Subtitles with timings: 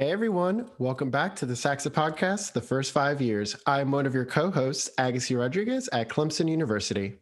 [0.00, 3.54] Hey everyone, welcome back to the Saxa Podcast, the first five years.
[3.66, 7.18] I'm one of your co-hosts, Agassy Rodriguez at Clemson University.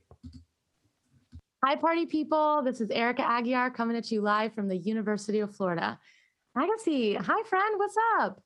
[1.64, 2.62] Hi, party people.
[2.64, 5.98] This is Erica Aguiar coming at you live from the University of Florida.
[6.56, 8.40] Agassy, hi friend, what's up?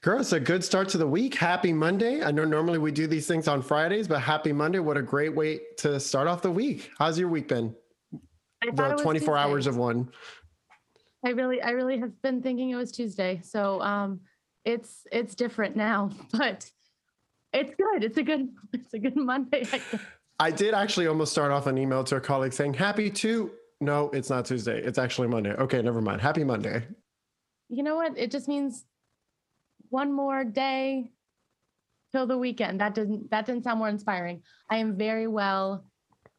[0.00, 1.34] Girl, it's a good start to the week.
[1.34, 2.22] Happy Monday.
[2.22, 4.78] I know normally we do these things on Fridays, but happy Monday.
[4.78, 6.90] What a great way to start off the week.
[6.98, 7.76] How's your week been?
[8.62, 9.50] The it was 24 Tuesday.
[9.50, 10.10] hours of one.
[11.24, 13.40] I really, I really have been thinking it was Tuesday.
[13.42, 14.20] So um
[14.64, 16.70] it's it's different now, but
[17.52, 18.04] it's good.
[18.04, 19.66] It's a good, it's a good Monday.
[19.72, 19.80] I.
[20.40, 23.50] I did actually almost start off an email to a colleague saying, Happy to.
[23.82, 24.80] No, it's not Tuesday.
[24.82, 25.52] It's actually Monday.
[25.52, 26.22] Okay, never mind.
[26.22, 26.82] Happy Monday.
[27.68, 28.16] You know what?
[28.16, 28.86] It just means
[29.90, 31.12] one more day
[32.12, 32.80] till the weekend.
[32.80, 34.42] That didn't that didn't sound more inspiring.
[34.70, 35.84] I am very well.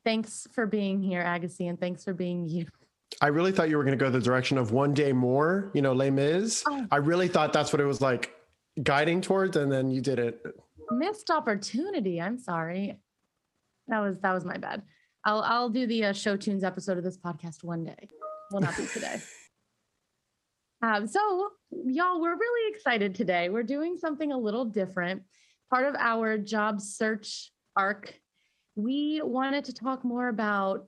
[0.03, 2.65] Thanks for being here, Agassy, and thanks for being you.
[3.19, 5.81] I really thought you were going to go the direction of one day more, you
[5.81, 6.63] know, Les Mis.
[6.67, 6.87] Oh.
[6.91, 8.33] I really thought that's what it was like
[8.81, 10.41] guiding towards, and then you did it.
[10.91, 12.21] missed opportunity.
[12.21, 12.99] I'm sorry.
[13.87, 14.83] That was that was my bad.
[15.25, 18.07] I'll I'll do the uh, show tunes episode of this podcast one day.
[18.51, 19.21] Will not be today.
[20.81, 23.49] um, so y'all, we're really excited today.
[23.49, 25.23] We're doing something a little different.
[25.69, 28.13] Part of our job search arc,
[28.75, 30.87] we wanted to talk more about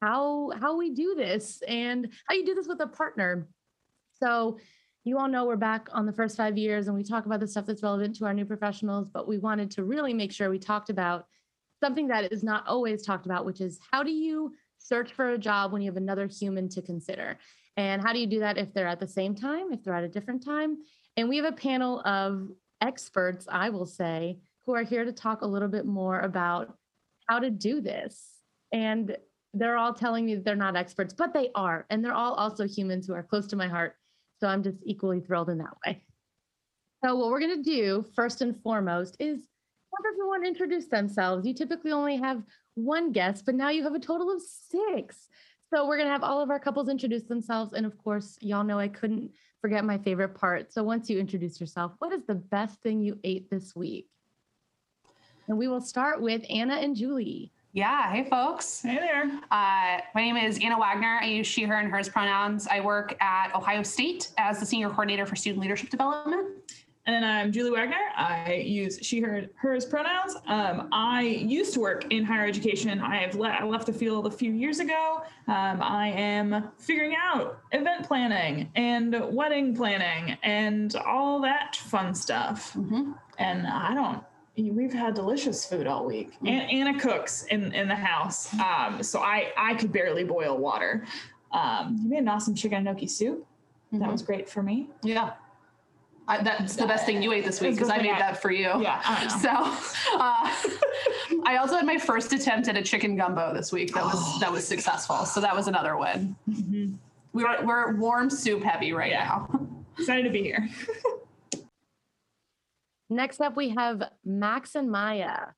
[0.00, 3.48] how how we do this and how you do this with a partner.
[4.20, 4.58] So
[5.04, 7.46] you all know we're back on the first five years and we talk about the
[7.46, 10.58] stuff that's relevant to our new professionals, but we wanted to really make sure we
[10.58, 11.26] talked about
[11.82, 15.38] something that is not always talked about, which is how do you search for a
[15.38, 17.38] job when you have another human to consider?
[17.76, 20.04] And how do you do that if they're at the same time, if they're at
[20.04, 20.78] a different time?
[21.16, 22.48] And we have a panel of
[22.80, 26.76] experts, I will say, who are here to talk a little bit more about
[27.28, 28.30] how to do this.
[28.72, 29.16] And
[29.54, 31.86] they're all telling me that they're not experts, but they are.
[31.90, 33.96] And they're all also humans who are close to my heart.
[34.40, 36.02] So I'm just equally thrilled in that way.
[37.04, 41.46] So what we're going to do first and foremost is have everyone introduce themselves.
[41.46, 42.42] You typically only have
[42.74, 45.28] one guest, but now you have a total of six.
[45.72, 47.72] So we're going to have all of our couples introduce themselves.
[47.74, 49.30] And of course, y'all know I couldn't
[49.60, 50.72] forget my favorite part.
[50.72, 54.08] So once you introduce yourself, what is the best thing you ate this week?
[55.48, 57.52] And we will start with Anna and Julie.
[57.76, 58.82] Yeah, hey folks.
[58.82, 59.24] Hey there.
[59.50, 61.18] Uh, my name is Anna Wagner.
[61.20, 62.68] I use she, her, and hers pronouns.
[62.68, 66.50] I work at Ohio State as the senior coordinator for student leadership development.
[67.06, 67.96] And then I'm Julie Wagner.
[68.16, 70.36] I use she, her, hers pronouns.
[70.46, 73.00] Um, I used to work in higher education.
[73.00, 75.22] I have le- I left the field a few years ago.
[75.48, 82.72] Um, I am figuring out event planning and wedding planning and all that fun stuff.
[82.74, 83.18] Mhm.
[83.38, 84.22] And I don't.
[84.56, 86.32] We've had delicious food all week.
[86.46, 91.04] And Anna cooks in in the house, um, so I I could barely boil water.
[91.52, 93.44] Um, you made an awesome chicken enoki soup.
[93.92, 94.12] That Mhm.
[94.12, 94.88] was great for me.
[95.02, 95.32] Yeah.
[96.26, 98.70] I, that's the best thing you ate this week because I made that for you.
[98.80, 99.28] Yeah, I.
[99.28, 99.50] So
[100.18, 103.92] uh, I also had my first attempt at a chicken gumbo this week.
[103.92, 105.26] That was that was successful.
[105.26, 106.34] So that was another win.
[106.48, 106.94] Mhm.
[107.34, 109.24] We're we're warm soup heavy right Yeah.
[109.52, 109.68] now.
[109.98, 110.68] Excited to be here.
[113.10, 115.48] Next up, we have Max and Maya.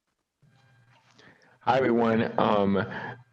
[1.61, 2.33] Hi everyone.
[2.39, 2.85] Um,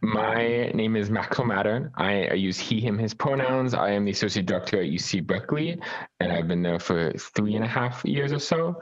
[0.02, 1.92] my name is Max Mattern.
[1.96, 3.74] I, I use he, him, his pronouns.
[3.74, 5.80] I am the associate director at UC Berkeley,
[6.20, 8.80] and I've been there for three and a half years or so.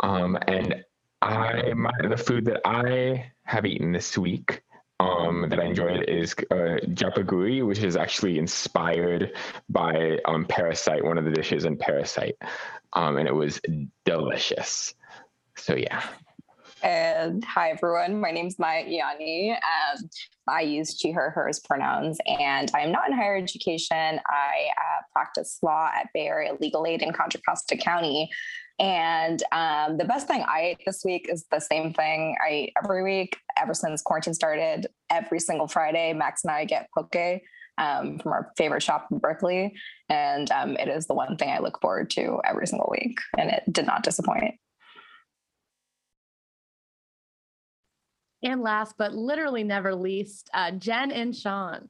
[0.00, 0.84] Um, and
[1.22, 4.62] I, my, the food that I have eaten this week
[5.00, 9.32] um, that I enjoyed is uh, japaguri, which is actually inspired
[9.68, 12.36] by um, Parasite, one of the dishes in Parasite,
[12.92, 13.60] um, and it was
[14.04, 14.94] delicious.
[15.56, 16.02] So yeah.
[16.82, 18.20] And hi, everyone.
[18.20, 19.52] My name's Maya Iyyani.
[19.52, 20.08] Um,
[20.48, 23.96] I use she, her, hers pronouns, and I am not in higher education.
[23.96, 28.30] I uh, practice law at Bay Area Legal Aid in Contra Costa County.
[28.78, 32.72] And um, the best thing I ate this week is the same thing I eat
[32.82, 34.86] every week ever since quarantine started.
[35.10, 37.16] Every single Friday, Max and I get poke
[37.78, 39.74] um, from our favorite shop in Berkeley.
[40.08, 43.18] And um, it is the one thing I look forward to every single week.
[43.36, 44.54] And it did not disappoint.
[48.42, 51.88] And last but literally never least, uh, Jen and Sean.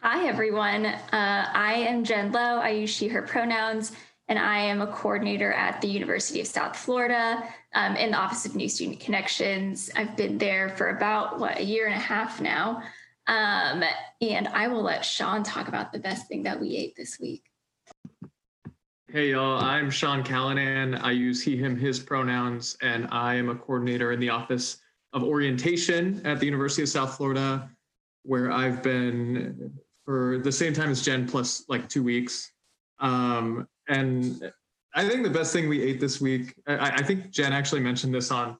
[0.00, 0.84] Hi, everyone.
[0.86, 2.58] Uh, I am Jen Loh.
[2.58, 3.92] I use she, her pronouns,
[4.28, 7.42] and I am a coordinator at the University of South Florida
[7.74, 9.90] um, in the Office of New Student Connections.
[9.96, 12.82] I've been there for about, what, a year and a half now.
[13.26, 13.84] Um,
[14.20, 17.44] and I will let Sean talk about the best thing that we ate this week.
[19.08, 20.94] Hey y'all, I'm Sean Callinan.
[20.94, 24.78] I use he, him, his pronouns, and I am a coordinator in the Office
[25.12, 27.68] of Orientation at the University of South Florida,
[28.22, 29.70] where I've been
[30.06, 32.52] for the same time as Jen plus like two weeks.
[33.00, 34.52] Um, and
[34.94, 38.14] I think the best thing we ate this week, I, I think Jen actually mentioned
[38.14, 38.58] this on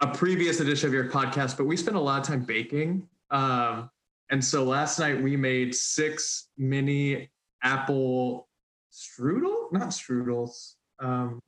[0.00, 3.08] a previous edition of your podcast, but we spent a lot of time baking.
[3.30, 3.90] Um,
[4.30, 7.30] and so last night we made six mini
[7.62, 8.48] apple
[8.92, 10.74] strudel, not strudels.
[11.00, 11.40] Um,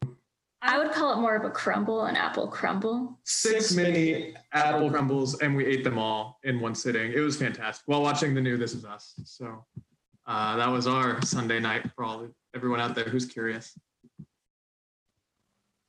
[0.62, 3.18] I would call it more of a crumble, an apple crumble.
[3.24, 7.12] six mini apple crumbles, and we ate them all in one sitting.
[7.12, 9.14] It was fantastic while watching the new This Is Us.
[9.24, 9.64] So
[10.26, 13.78] uh, that was our Sunday night for all everyone out there who's curious.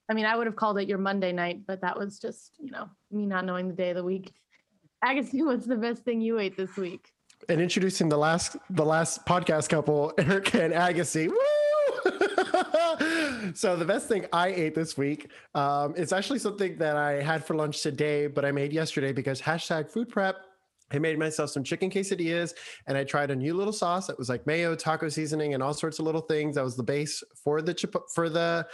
[0.09, 2.71] I mean, I would have called it your Monday night, but that was just, you
[2.71, 4.33] know, me not knowing the day of the week.
[5.03, 7.07] Agassy, what's the best thing you ate this week?
[7.49, 11.27] And introducing the last the last podcast couple, Erica and Agassy.
[11.27, 11.35] Woo!
[13.55, 17.43] so the best thing I ate this week um, is actually something that I had
[17.43, 20.45] for lunch today, but I made yesterday because hashtag food prep.
[20.91, 22.53] I made myself some chicken quesadillas
[22.87, 25.73] and I tried a new little sauce that was like mayo, taco seasoning, and all
[25.73, 26.55] sorts of little things.
[26.55, 28.67] That was the base for the chip for the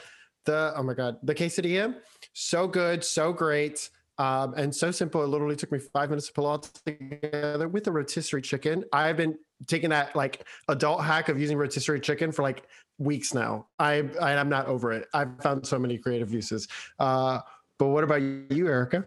[0.46, 1.96] the oh my god the quesadilla.
[2.34, 3.90] So good, so great.
[4.20, 5.24] Um, and so simple.
[5.24, 8.84] It literally took me five minutes to pull all together with the rotisserie chicken.
[8.92, 9.38] I've been
[9.68, 12.64] taking that like adult hack of using rotisserie chicken for like
[12.98, 13.68] weeks now.
[13.78, 15.08] I, I am not over it.
[15.14, 16.68] I've found so many creative uses.
[16.98, 17.42] Uh,
[17.78, 19.06] but what about you, Erica?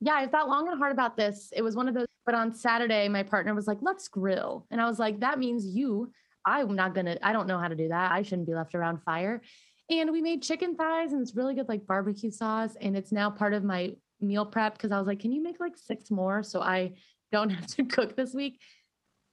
[0.00, 1.52] Yeah, I thought long and hard about this.
[1.54, 4.66] It was one of those, but on Saturday, my partner was like, let's grill.
[4.70, 6.12] And I was like, that means you.
[6.44, 8.12] I'm not going to, I don't know how to do that.
[8.12, 9.42] I shouldn't be left around fire.
[9.90, 12.76] And we made chicken thighs and it's really good, like barbecue sauce.
[12.80, 15.60] And it's now part of my meal prep because I was like, can you make
[15.60, 16.92] like six more so I
[17.32, 18.60] don't have to cook this week?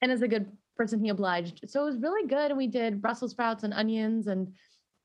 [0.02, 1.62] And as a good person, he obliged.
[1.70, 2.52] So it was really good.
[2.52, 4.28] And we did Brussels sprouts and onions.
[4.28, 4.54] And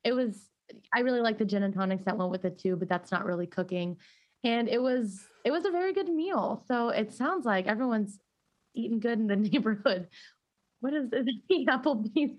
[0.03, 0.49] it was,
[0.93, 3.25] I really like the gin and tonics that went with it too, but that's not
[3.25, 3.97] really cooking.
[4.43, 6.63] And it was, it was a very good meal.
[6.67, 8.19] So it sounds like everyone's
[8.73, 10.07] eating good in the neighborhood.
[10.79, 11.27] What is it?
[11.47, 12.37] The Applebee's?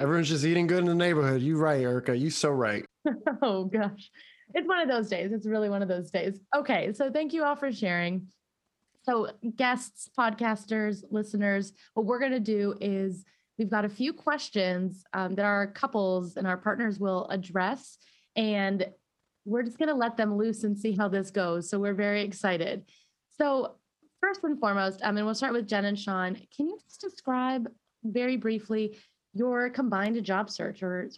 [0.00, 1.42] Everyone's just eating good in the neighborhood.
[1.42, 2.16] You right, Erica.
[2.16, 2.84] You so right.
[3.42, 4.10] oh gosh.
[4.54, 5.32] It's one of those days.
[5.32, 6.38] It's really one of those days.
[6.54, 6.92] Okay.
[6.92, 8.28] So thank you all for sharing.
[9.04, 13.24] So, guests, podcasters, listeners, what we're going to do is
[13.58, 17.98] we've got a few questions um, that our couples and our partners will address.
[18.36, 18.86] And
[19.44, 21.68] we're just going to let them loose and see how this goes.
[21.68, 22.84] So, we're very excited.
[23.38, 23.76] So,
[24.20, 26.34] first and foremost, um, and we'll start with Jen and Sean.
[26.56, 27.68] Can you just describe
[28.04, 28.96] very briefly
[29.34, 31.08] your combined job search or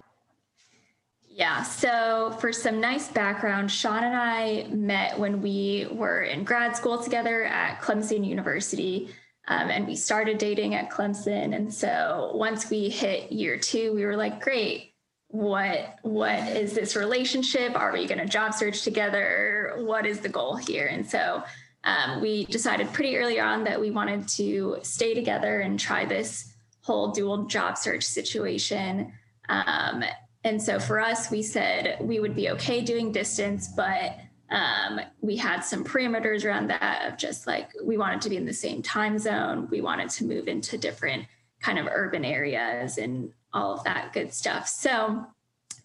[1.37, 6.77] yeah, so for some nice background, Sean and I met when we were in grad
[6.77, 9.11] school together at Clemson University.
[9.49, 11.57] Um, and we started dating at Clemson.
[11.57, 14.94] And so once we hit year two, we were like, great,
[15.35, 17.75] what what is this relationship?
[17.75, 19.75] Are we going to job search together?
[19.79, 20.87] What is the goal here?
[20.87, 21.43] And so
[21.83, 26.55] um, we decided pretty early on that we wanted to stay together and try this
[26.83, 29.13] whole dual job search situation.
[29.49, 30.05] Um,
[30.45, 34.17] and so for us, we said we would be okay doing distance, but
[34.51, 38.47] um, we had some parameters around that of just like we wanted to be in
[38.47, 39.67] the same time zone.
[39.69, 41.27] We wanted to move into different
[41.61, 44.69] kind of urban areas and all of that good stuff.
[44.69, 45.25] So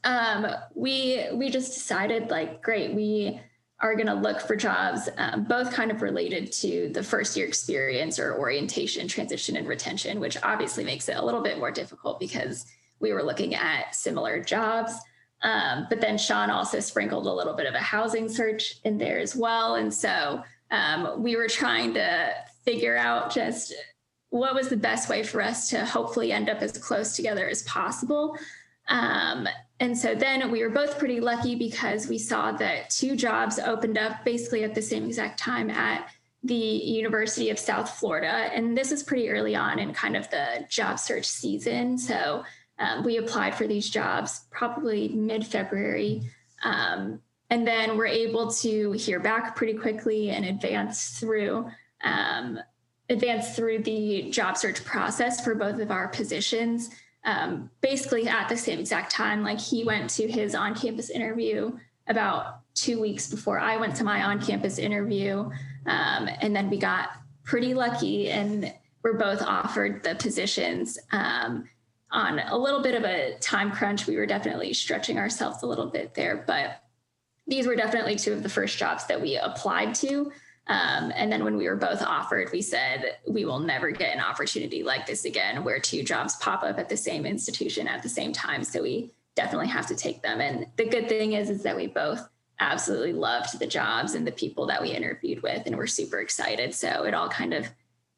[0.03, 3.39] um, we we just decided like, great, we
[3.81, 7.47] are going to look for jobs, um, both kind of related to the first year
[7.47, 12.19] experience or orientation, transition, and retention, which obviously makes it a little bit more difficult
[12.19, 12.65] because
[12.99, 14.93] we were looking at similar jobs.
[15.41, 19.19] Um, but then Sean also sprinkled a little bit of a housing search in there
[19.19, 19.75] as well.
[19.75, 22.33] And so um, we were trying to
[22.65, 23.73] figure out just
[24.29, 27.63] what was the best way for us to hopefully end up as close together as
[27.63, 28.37] possible.
[28.87, 29.47] Um,
[29.79, 33.97] and so then we were both pretty lucky because we saw that two jobs opened
[33.97, 36.09] up basically at the same exact time at
[36.43, 38.27] the University of South Florida.
[38.27, 41.97] And this is pretty early on in kind of the job search season.
[41.97, 42.43] So
[42.79, 46.23] um, we applied for these jobs probably mid February.
[46.63, 51.69] Um, and then we're able to hear back pretty quickly and advance through
[52.03, 52.59] um,
[53.09, 56.89] advance through the job search process for both of our positions
[57.25, 61.71] um, basically at the same exact time like he went to his on-campus interview
[62.07, 65.49] about two weeks before i went to my on-campus interview
[65.85, 67.09] um, and then we got
[67.43, 68.73] pretty lucky and
[69.03, 71.67] we're both offered the positions um,
[72.11, 74.07] on a little bit of a time crunch.
[74.07, 76.83] We were definitely stretching ourselves a little bit there, but
[77.47, 80.31] these were definitely two of the first jobs that we applied to.
[80.69, 84.21] Um, and then when we were both offered, we said, we will never get an
[84.21, 88.09] opportunity like this again, where two jobs pop up at the same institution at the
[88.09, 88.63] same time.
[88.63, 90.41] So we definitely have to take them.
[90.41, 94.31] And the good thing is, is that we both absolutely loved the jobs and the
[94.31, 96.75] people that we interviewed with, and we're super excited.
[96.75, 97.67] So it all kind of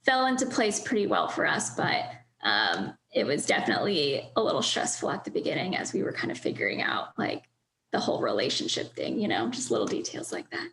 [0.04, 1.76] fell into place pretty well for us.
[1.76, 2.04] But
[2.44, 6.38] um, it was definitely a little stressful at the beginning as we were kind of
[6.38, 7.44] figuring out like
[7.92, 10.68] the whole relationship thing, you know, just little details like that.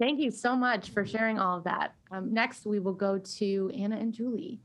[0.00, 1.94] Thank you so much for sharing all of that.
[2.10, 4.60] Um, next, we will go to Anna and Julie.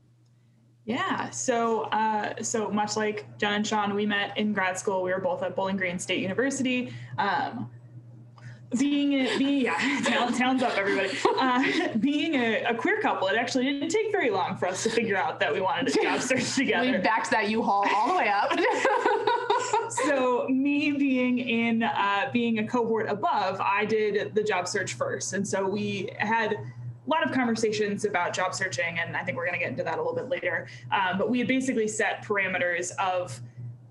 [0.86, 1.30] Yeah.
[1.30, 5.04] So, uh, so much like Jen and Sean, we met in grad school.
[5.04, 6.92] We were both at Bowling Green State University.
[7.20, 7.70] Um,
[8.78, 11.10] being a, being yeah, town, towns up everybody.
[11.40, 14.90] Uh, being a, a, queer couple, it actually didn't take very long for us to
[14.90, 16.92] figure out that we wanted to job search together.
[16.92, 18.52] We backed that U-Haul all the way up.
[19.90, 25.34] so me being in uh, being a cohort above, I did the job search first,
[25.34, 29.46] and so we had a lot of conversations about job searching, and I think we're
[29.46, 30.68] going to get into that a little bit later.
[30.92, 33.40] Um, but we had basically set parameters of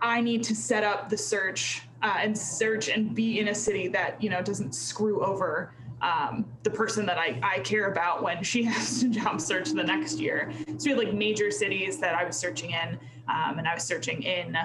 [0.01, 3.89] I need to set up the search uh, and search and be in a city
[3.89, 8.43] that you know doesn't screw over um, the person that I, I care about when
[8.43, 10.53] she has to job search the next year.
[10.77, 13.85] So we had like major cities that I was searching in, um, and I was
[13.85, 14.57] searching in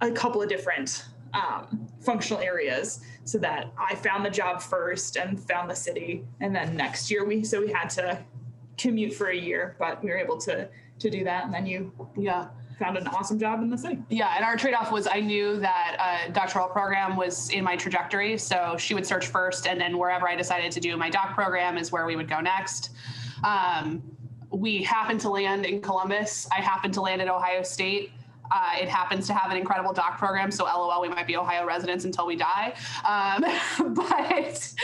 [0.00, 5.38] a couple of different um, functional areas so that I found the job first and
[5.38, 8.18] found the city, and then next year we so we had to
[8.78, 11.92] commute for a year, but we were able to to do that, and then you
[12.16, 13.98] yeah found an awesome job in the city.
[14.08, 18.38] Yeah, and our trade-off was I knew that a doctoral program was in my trajectory,
[18.38, 21.76] so she would search first, and then wherever I decided to do my doc program
[21.76, 22.90] is where we would go next.
[23.44, 24.02] Um,
[24.50, 26.48] we happened to land in Columbus.
[26.50, 28.12] I happened to land at Ohio State.
[28.50, 31.66] Uh, it happens to have an incredible doc program, so LOL, we might be Ohio
[31.66, 32.74] residents until we die.
[33.06, 33.44] Um,
[33.94, 34.74] but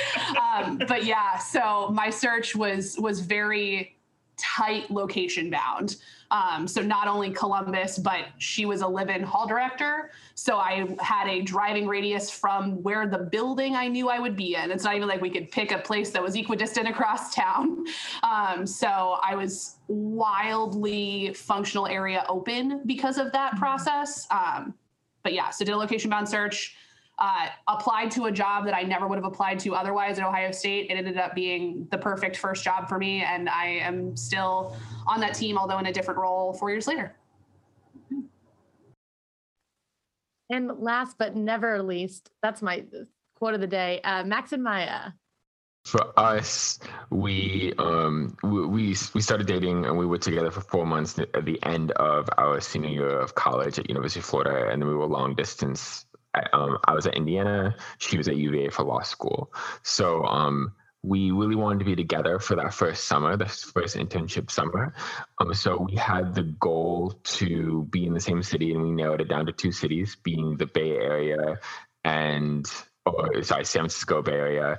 [0.40, 3.97] um, but yeah, so my search was was very
[4.36, 5.96] tight location bound.
[6.30, 10.10] Um, so not only Columbus, but she was a live-in hall director.
[10.34, 14.56] So I had a driving radius from where the building I knew I would be
[14.56, 14.70] in.
[14.70, 17.84] It's not even like we could pick a place that was equidistant across town.
[18.22, 23.60] Um, so I was wildly functional area open because of that mm-hmm.
[23.60, 24.26] process.
[24.30, 24.74] Um,
[25.22, 26.76] but yeah, so did a location bound search
[27.18, 30.50] uh, applied to a job that I never would have applied to otherwise at Ohio
[30.50, 30.90] State.
[30.90, 35.21] It ended up being the perfect first job for me, and I am still on
[35.21, 37.14] that team, although in a different role four years later.
[40.50, 42.85] And last but never least, that's my
[43.37, 45.12] quote of the day uh, Max and Maya.
[45.85, 46.78] For us,
[47.11, 51.44] we um we, we we started dating and we were together for four months at
[51.44, 54.94] the end of our senior year of college at University of Florida, and then we
[54.94, 56.06] were long distance
[56.52, 57.76] um, I was at Indiana.
[57.98, 59.52] She was at UVA for law school.
[59.82, 60.72] So um,
[61.02, 64.94] we really wanted to be together for that first summer, the first internship summer.
[65.38, 69.20] Um, so we had the goal to be in the same city, and we narrowed
[69.20, 71.58] it down to two cities, being the Bay Area
[72.04, 72.66] and
[73.06, 74.78] or sorry, San Francisco Bay Area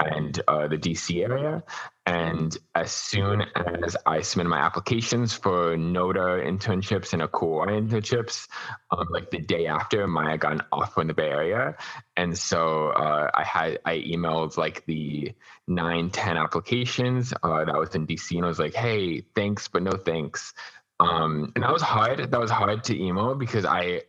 [0.00, 1.62] and uh, the DC area.
[2.06, 8.48] And as soon as I submitted my applications for NODA internships and ACUHO internships,
[8.90, 11.76] um, like the day after, Maya got an offer in the Bay Area.
[12.16, 15.32] And so uh, I had, I emailed like the
[15.68, 19.82] nine, 10 applications uh, that was in DC and I was like, hey, thanks, but
[19.82, 20.52] no thanks.
[20.98, 22.30] Um, and that was hard.
[22.30, 24.02] That was hard to email because I,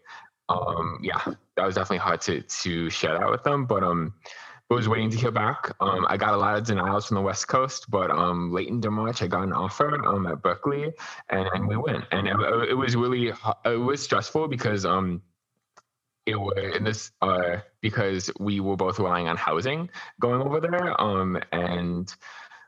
[0.50, 1.22] um, yeah,
[1.56, 3.66] that was definitely hard to, to share that with them.
[3.66, 4.16] But, um,
[4.76, 5.72] was waiting to hear back.
[5.80, 8.82] Um, I got a lot of denials from the West Coast, but um, late in
[8.94, 10.94] March, I got an offer um, at Berkeley,
[11.30, 12.06] and, we went.
[12.12, 12.36] And it,
[12.70, 13.34] it, was really
[13.66, 15.22] it was stressful because um,
[16.26, 21.00] it was in this uh, because we were both relying on housing going over there,
[21.02, 22.14] um, and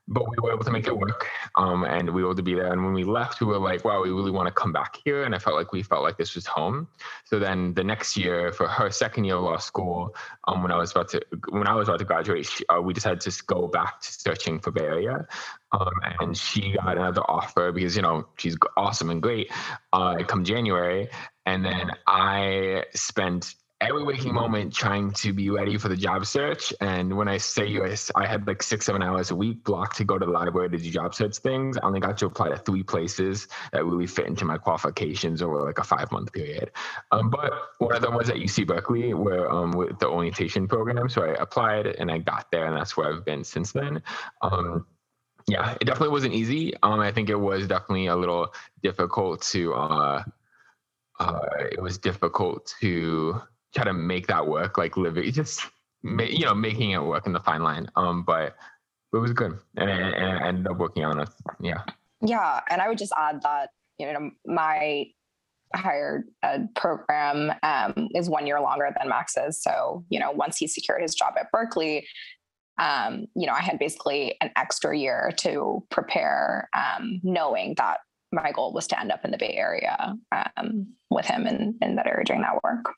[0.08, 2.56] but we were able to make it work um, and we were able to be
[2.56, 2.72] there.
[2.72, 5.24] And when we left we were like wow we really want to come back here
[5.24, 6.88] and i felt like we felt like this was home.
[7.26, 10.16] So then the next year for her second year of law school
[10.48, 13.22] um, when i was about to when i was about to graduate uh, we decided
[13.22, 15.26] to go back to searching for bay area.
[15.72, 19.52] Um, and she got another offer because you know she's awesome and great
[19.94, 21.10] uh, come january.
[21.46, 26.74] And then i spent every waking moment trying to be ready for the job search.
[26.80, 30.04] And when I say US, I had like six, seven hours a week blocked to
[30.04, 31.78] go to the library to do job search things.
[31.78, 35.62] I only got to apply to three places that really fit into my qualifications over
[35.62, 36.72] like a five month period.
[37.12, 41.10] Um, but one of them was at UC Berkeley, where um, with the orientation program.
[41.10, 44.02] So I applied and I got there, and that's where I've been since then.
[44.42, 44.86] Um,
[45.48, 46.74] yeah, it definitely wasn't easy.
[46.84, 49.74] Um, I think it was definitely a little difficult to.
[49.74, 50.24] Uh,
[51.20, 53.42] uh, it was difficult to
[53.74, 55.62] try to make that work, like living, just
[56.04, 57.88] you know, making it work in the fine line.
[57.96, 58.56] Um, but
[59.14, 61.30] it was good, and, and, and I ended up working on it.
[61.60, 61.84] Yeah.
[62.22, 65.08] Yeah, and I would just add that you know my
[65.76, 69.62] higher ed program um, is one year longer than Max's.
[69.62, 72.06] So you know, once he secured his job at Berkeley,
[72.80, 78.00] um, you know, I had basically an extra year to prepare, um, knowing that
[78.32, 81.96] my goal was to end up in the Bay Area um, with him in, in
[81.96, 82.94] that area doing that work.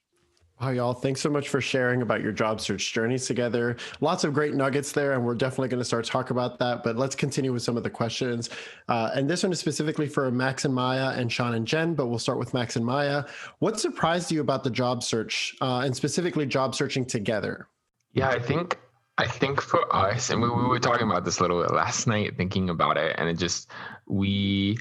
[0.62, 3.76] Wow, y'all, thanks so much for sharing about your job search journeys together.
[4.00, 6.82] Lots of great nuggets there, and we're definitely going to start talk about that.
[6.82, 8.50] But let's continue with some of the questions.
[8.88, 12.08] Uh, and this one is specifically for Max and Maya and Sean and Jen, but
[12.08, 13.26] we'll start with Max and Maya.
[13.60, 17.68] What surprised you about the job search, uh, and specifically job searching together?
[18.14, 18.80] Yeah, I think
[19.18, 22.08] I think for us, and we, we were talking about this a little bit last
[22.08, 23.70] night, thinking about it, and it just
[24.08, 24.78] we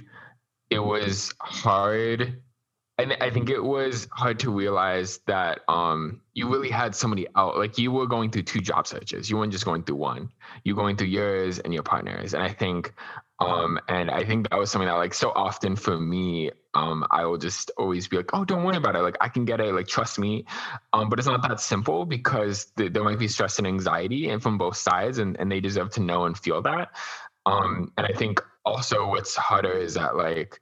[0.70, 2.40] it was hard
[2.96, 7.58] and I think it was hard to realize that um, you really had somebody out.
[7.58, 9.28] Like you were going through two job searches.
[9.28, 10.30] You weren't just going through one.
[10.62, 12.34] You're going through yours and your partners.
[12.34, 12.94] And I think,
[13.40, 17.24] um, and I think that was something that like so often for me, um, I
[17.24, 19.00] will just always be like, oh, don't worry about it.
[19.00, 19.74] Like I can get it.
[19.74, 20.44] Like trust me.
[20.92, 24.40] Um, but it's not that simple because th- there might be stress and anxiety, and
[24.40, 26.90] from both sides, and and they deserve to know and feel that.
[27.46, 30.60] Um, and I think also what's harder is that like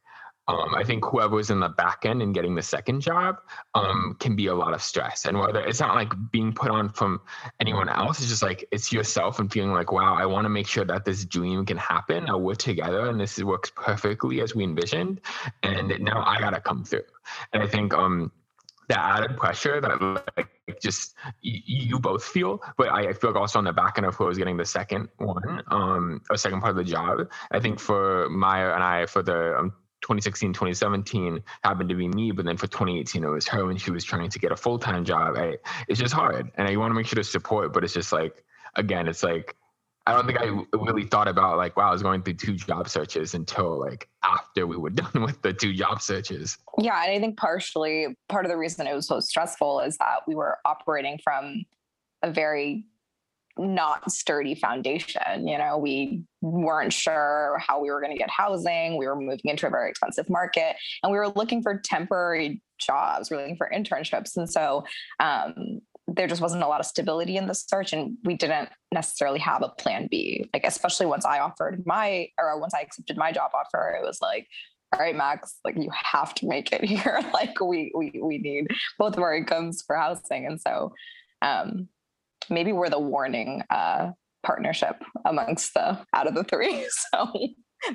[0.48, 3.36] um, I think whoever's in the back end and getting the second job
[3.74, 5.24] um, can be a lot of stress.
[5.24, 7.20] And whether it's not like being put on from
[7.60, 10.66] anyone else, it's just like it's yourself and feeling like, wow, I want to make
[10.66, 12.24] sure that this dream can happen.
[12.24, 15.20] Now we're together and this works perfectly as we envisioned.
[15.62, 17.04] And now I got to come through.
[17.52, 18.32] And I think um,
[18.88, 20.48] the added pressure that like
[20.80, 24.24] just you, both feel, but I feel like also on the back end of who
[24.24, 27.30] was getting the second one, um, second part of the job.
[27.50, 29.72] I think for Maya and I, for the um,
[30.02, 33.90] 2016, 2017 happened to be me, but then for 2018 it was her when she
[33.90, 35.36] was trying to get a full time job.
[35.36, 35.56] I,
[35.88, 38.44] it's just hard, and I want to make sure to support, but it's just like
[38.74, 39.56] again, it's like
[40.06, 42.88] I don't think I really thought about like wow, I was going through two job
[42.88, 46.58] searches until like after we were done with the two job searches.
[46.78, 50.20] Yeah, and I think partially part of the reason it was so stressful is that
[50.26, 51.64] we were operating from
[52.22, 52.84] a very
[53.58, 55.46] not sturdy foundation.
[55.46, 58.96] You know, we weren't sure how we were going to get housing.
[58.96, 63.30] We were moving into a very expensive market and we were looking for temporary jobs.
[63.30, 64.36] We were looking for internships.
[64.36, 64.84] And so
[65.20, 69.38] um, there just wasn't a lot of stability in the search and we didn't necessarily
[69.40, 70.48] have a plan B.
[70.52, 74.20] Like, especially once I offered my, or once I accepted my job offer, it was
[74.20, 74.48] like,
[74.94, 77.20] all right, Max, like you have to make it here.
[77.32, 80.46] like we, we, we need both of our incomes for housing.
[80.46, 80.92] And so,
[81.40, 81.88] um,
[82.50, 84.10] maybe we're the warning uh,
[84.42, 86.86] partnership amongst the out of the three.
[87.12, 87.32] So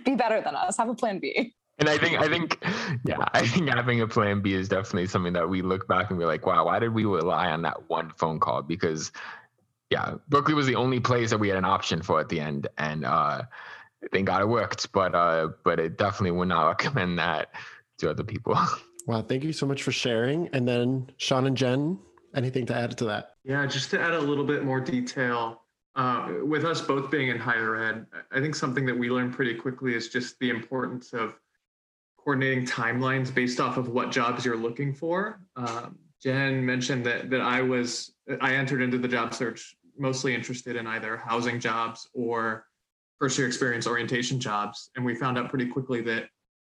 [0.04, 0.78] be better than us.
[0.78, 1.54] Have a plan B.
[1.80, 2.58] And I think I think
[3.06, 6.18] yeah, I think having a plan B is definitely something that we look back and
[6.18, 8.64] we're like, wow, why did we rely on that one phone call?
[8.64, 9.12] Because
[9.90, 12.68] yeah, Berkeley was the only place that we had an option for at the end.
[12.78, 13.44] And uh
[14.12, 14.92] thank God it worked.
[14.92, 17.50] But uh but it definitely would not recommend that
[18.00, 18.60] to other people.
[19.06, 20.50] Wow, thank you so much for sharing.
[20.50, 22.00] And then Sean and Jen,
[22.36, 23.32] anything to add to that?
[23.44, 25.64] Yeah, just to add a little bit more detail,
[25.96, 29.56] uh, with us both being in higher ed, I think something that we learned pretty
[29.56, 31.40] quickly is just the importance of
[32.18, 35.42] coordinating timelines based off of what jobs you're looking for.
[35.56, 40.76] Um, Jen mentioned that that I was I entered into the job search mostly interested
[40.76, 42.66] in either housing jobs or
[43.20, 46.26] first year experience orientation jobs, and we found out pretty quickly that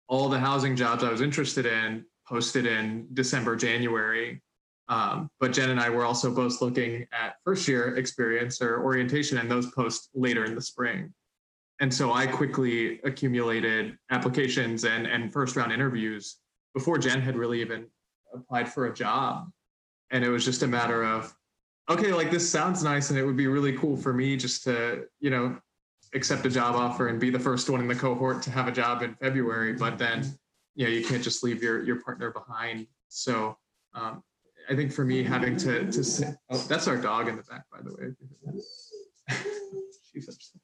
[0.08, 4.42] all the housing jobs I was interested in posted in December, January,
[4.88, 9.38] um, but Jen and I were also both looking at first year experience or orientation
[9.38, 11.14] and those posts later in the spring.
[11.82, 16.38] And so I quickly accumulated applications and, and first round interviews
[16.74, 17.88] before Jen had really even
[18.34, 19.50] applied for a job.
[20.12, 21.36] And it was just a matter of,
[21.90, 25.06] okay, like this sounds nice and it would be really cool for me just to,
[25.20, 25.58] you know,
[26.14, 28.72] accept a job offer and be the first one in the cohort to have a
[28.72, 29.74] job in February.
[29.74, 30.26] But then,
[30.76, 32.88] you know, you can't just leave your, your partner behind.
[33.10, 33.58] So
[33.94, 34.24] um,
[34.70, 37.66] I think for me having to to sit, oh that's our dog in the back
[37.72, 39.38] by the way.
[40.12, 40.62] She's upset.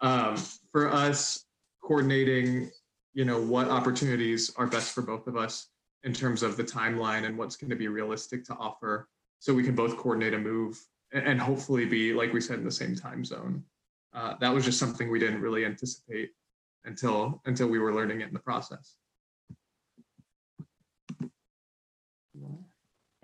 [0.00, 0.36] um,
[0.72, 1.44] for us
[1.82, 2.70] coordinating,
[3.14, 5.68] you know, what opportunities are best for both of us
[6.02, 9.62] in terms of the timeline and what's going to be realistic to offer, so we
[9.62, 10.80] can both coordinate a move
[11.12, 13.62] and, hopefully be like we said in the same time zone.
[14.12, 16.30] Uh, that was just something we didn't really anticipate
[16.84, 18.96] until until we were learning it in the process.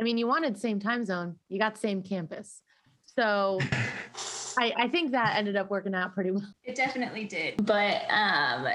[0.00, 2.60] I mean, you wanted same time zone, you got same campus.
[3.04, 3.58] So
[4.58, 6.48] I, I think that ended up working out pretty well.
[6.64, 7.64] It definitely did.
[7.64, 8.68] But um,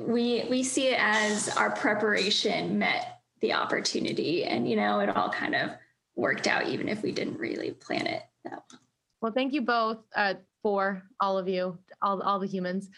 [0.00, 5.30] we we see it as our preparation met the opportunity, and you know, it all
[5.30, 5.70] kind of
[6.16, 8.80] worked out, even if we didn't really plan it that well.
[9.20, 12.88] Well, thank you both uh, for all of you, all all the humans.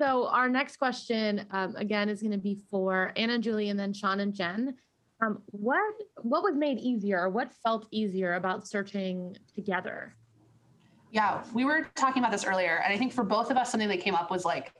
[0.00, 3.92] So our next question, um, again, is going to be for Anna, Julie, and then
[3.92, 4.74] Sean and Jen.
[5.22, 7.28] Um, what what was made easier?
[7.28, 10.14] What felt easier about searching together?
[11.12, 13.88] Yeah, we were talking about this earlier, and I think for both of us, something
[13.88, 14.72] that came up was like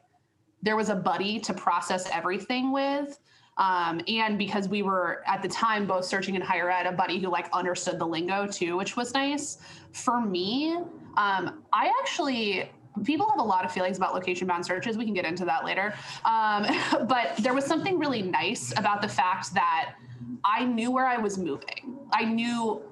[0.63, 3.19] there was a buddy to process everything with.
[3.59, 7.19] Um, and because we were at the time both searching in higher ed, a buddy
[7.19, 9.59] who like understood the lingo too, which was nice.
[9.93, 10.77] For me,
[11.17, 12.71] um, I actually
[13.05, 14.97] people have a lot of feelings about location bound searches.
[14.97, 15.95] We can get into that later.
[16.25, 16.67] Um,
[17.07, 19.95] but there was something really nice about the fact that
[20.45, 21.99] I knew where I was moving.
[22.13, 22.83] I knew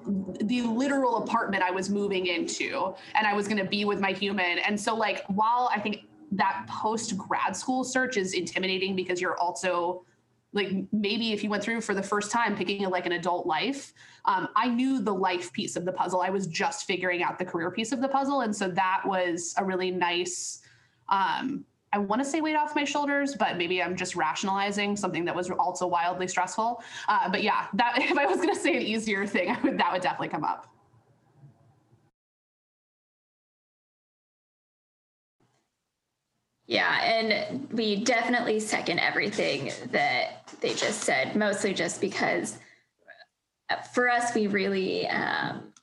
[0.41, 4.11] the literal apartment I was moving into, and I was going to be with my
[4.11, 4.59] human.
[4.59, 9.37] And so, like, while I think that post grad school search is intimidating because you're
[9.37, 10.05] also
[10.51, 13.45] like maybe if you went through for the first time picking a, like an adult
[13.45, 13.93] life
[14.25, 17.45] um, i knew the life piece of the puzzle i was just figuring out the
[17.45, 20.61] career piece of the puzzle and so that was a really nice
[21.09, 25.25] um, i want to say weight off my shoulders but maybe i'm just rationalizing something
[25.25, 26.81] that was also wildly stressful.
[27.07, 29.91] Uh, but yeah that if i was going to say an easier thing would, that
[29.91, 30.67] would definitely come up.
[36.67, 42.59] Yeah, and we definitely second everything that they just said, mostly just because
[43.71, 45.73] uh, for us, we really um,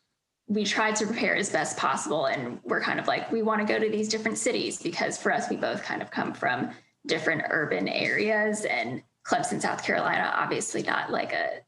[0.48, 3.72] we tried to prepare as best possible, and we're kind of like we want to
[3.72, 6.70] go to these different cities because for us, we both kind of come from
[7.06, 11.60] different urban areas, and Clemson, South Carolina, obviously not like a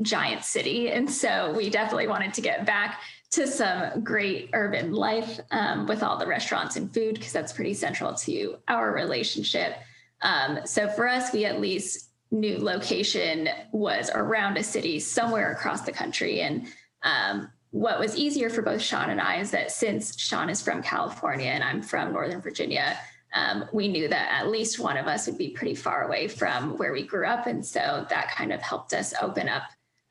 [0.00, 3.00] giant city, and so we definitely wanted to get back
[3.32, 7.74] to some great urban life um, with all the restaurants and food, because that's pretty
[7.74, 9.76] central to our relationship.
[10.22, 15.82] Um, so for us, we at least knew location was around a city somewhere across
[15.82, 16.40] the country.
[16.40, 16.66] And
[17.02, 20.82] um, what was easier for both Sean and I is that since Sean is from
[20.82, 22.98] California and I'm from Northern Virginia,
[23.34, 26.76] um, we knew that at least one of us would be pretty far away from
[26.76, 27.46] where we grew up.
[27.46, 29.62] And so that kind of helped us open up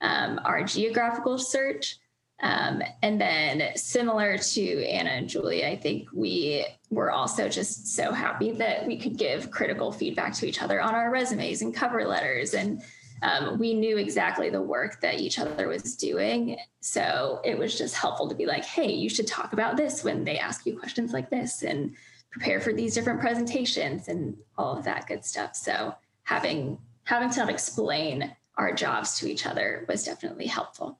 [0.02, 1.97] um, our geographical search.
[2.41, 8.12] Um, and then, similar to Anna and Julie, I think we were also just so
[8.12, 12.04] happy that we could give critical feedback to each other on our resumes and cover
[12.08, 12.56] letters.
[12.56, 12.82] And
[13.21, 16.57] um, we knew exactly the work that each other was doing.
[16.79, 20.23] So it was just helpful to be like, hey, you should talk about this when
[20.23, 21.95] they ask you questions like this and
[22.31, 25.55] prepare for these different presentations and all of that good stuff.
[25.55, 30.99] So having having to explain our jobs to each other was definitely helpful.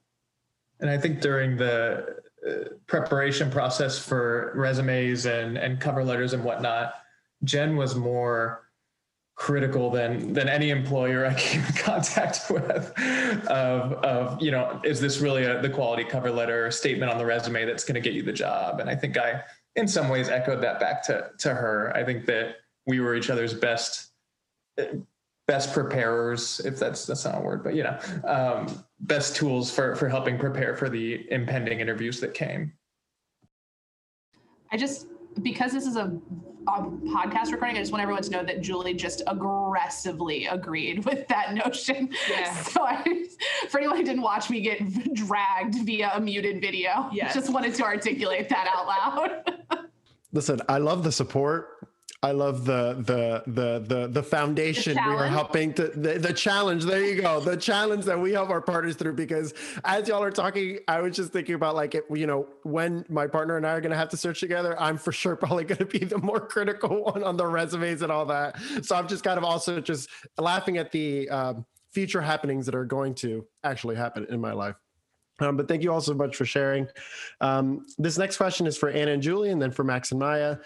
[0.80, 2.54] And I think during the uh,
[2.88, 6.94] preparation process for resumes and, and cover letters and whatnot,
[7.44, 8.68] Jen was more
[9.36, 12.94] critical than than any employer I came in contact with
[13.48, 17.26] of of you know is this really a, the quality cover letter statement on the
[17.26, 19.42] resume that's going to get you the job and I think I
[19.76, 23.30] in some ways echoed that back to to her I think that we were each
[23.30, 24.12] other's best
[25.48, 29.96] best preparers, if that's that's not a word, but you know, um, best tools for
[29.98, 32.72] for helping prepare for the impending interviews that came.
[34.72, 35.08] I just
[35.42, 36.18] because this is a,
[36.68, 41.28] a, podcast recording, I just want everyone to know that Julie just aggressively agreed with
[41.28, 42.10] that notion.
[42.30, 42.56] Yeah.
[42.72, 43.04] So I,
[43.70, 47.34] for anyone who didn't watch me get dragged via a muted video, yes.
[47.34, 49.88] just wanted to articulate that out loud.
[50.32, 51.71] Listen, I love the support.
[52.24, 56.32] I love the the the the the foundation the we are helping to the, the
[56.32, 56.86] challenge.
[56.86, 57.40] There you go.
[57.40, 59.56] The challenge that we help our partners through because
[59.86, 63.26] as y'all are talking, I was just thinking about like it, you know, when my
[63.26, 66.00] partner and I are gonna have to search together, I'm for sure probably gonna be
[66.00, 68.56] the more critical one on the resumes and all that.
[68.84, 70.08] So I'm just kind of also just
[70.38, 74.76] laughing at the um, future happenings that are going to actually happen in my life.
[75.40, 76.88] Um, but thank you all so much for sharing.
[77.40, 80.58] Um, this next question is for Anna and Julie, and then for Max and Maya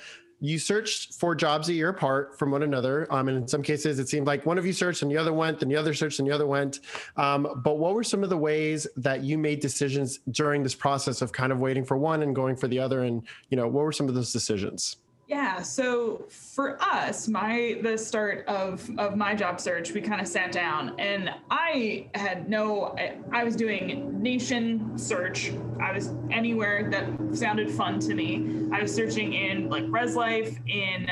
[0.48, 3.12] you searched for jobs a year apart from one another.
[3.12, 5.34] Um, and in some cases, it seemed like one of you searched and the other
[5.34, 6.80] went, and the other searched and the other went.
[7.18, 11.22] Um, but what were some of the ways that you made decisions during this process
[11.22, 13.04] of kind of waiting for one and going for the other?
[13.04, 14.98] And you know, what were some of those decisions?
[15.28, 20.28] Yeah, so for us, my the start of of my job search, we kind of
[20.28, 25.52] sat down and I had no I, I, was doing nation search.
[25.82, 28.68] I was anywhere that sounded fun to me.
[28.72, 31.08] I was searching in like Res Life, in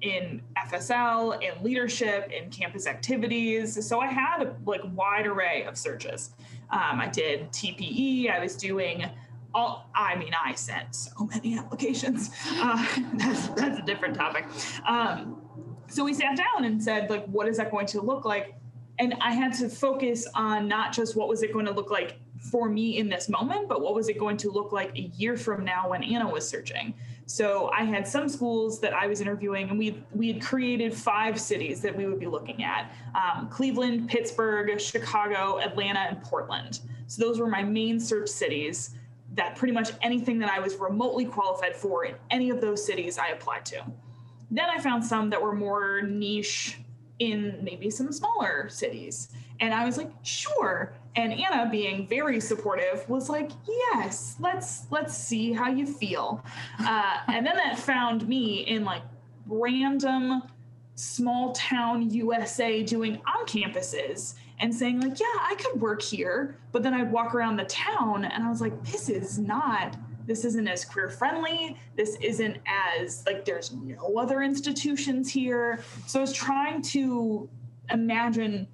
[0.00, 3.84] in FSL, in leadership, in campus activities.
[3.84, 6.34] So I had a like wide array of searches.
[6.70, 8.30] Um, I did TPE.
[8.30, 9.06] I was doing
[9.54, 12.30] all i mean i sent so many applications.
[12.50, 14.44] Uh, that's, that's a different topic.
[14.86, 15.42] Um,
[15.88, 18.54] so we sat down and said like what is that going to look like?
[18.98, 22.18] And i had to focus on not just what was it going to look like
[22.50, 25.36] for me in this moment but what was it going to look like a year
[25.36, 26.94] from now when anna was searching.
[27.26, 31.40] So i had some schools that i was interviewing and we we had created five
[31.40, 36.80] cities that we would be looking at um, cleveland pittsburgh chicago atlanta and portland.
[37.06, 38.94] So those were my main search cities
[39.34, 43.18] that pretty much anything that I was remotely qualified for in any of those cities
[43.18, 43.84] I applied to.
[44.50, 46.78] then I found some that were more niche
[47.20, 49.28] in maybe some smaller cities.
[49.60, 50.94] And I was like, sure.
[51.16, 56.42] And Anna, being very supportive, was like, yes, let's let's see how you feel.
[56.80, 59.02] Uh, and then that found me in like
[59.46, 60.42] random
[60.94, 66.56] small town USA doing on campuses and saying like, yeah, I could work here.
[66.70, 69.96] But then I'd walk around the town and I was like, this is not
[70.26, 76.20] this isn't as queer friendly this isn't as like there's no other institutions here so
[76.20, 77.48] i was trying to
[77.90, 78.68] imagine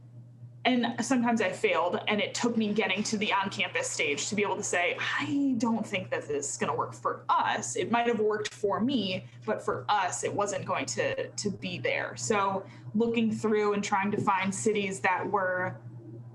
[0.66, 4.34] and sometimes i failed and it took me getting to the on campus stage to
[4.34, 7.76] be able to say i don't think that this is going to work for us
[7.76, 11.78] it might have worked for me but for us it wasn't going to to be
[11.78, 12.62] there so
[12.94, 15.76] looking through and trying to find cities that were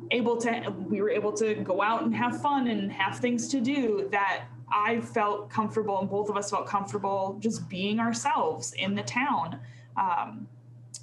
[0.09, 3.59] able to we were able to go out and have fun and have things to
[3.59, 8.95] do that I felt comfortable, and both of us felt comfortable just being ourselves in
[8.95, 9.59] the town.
[9.97, 10.47] Um,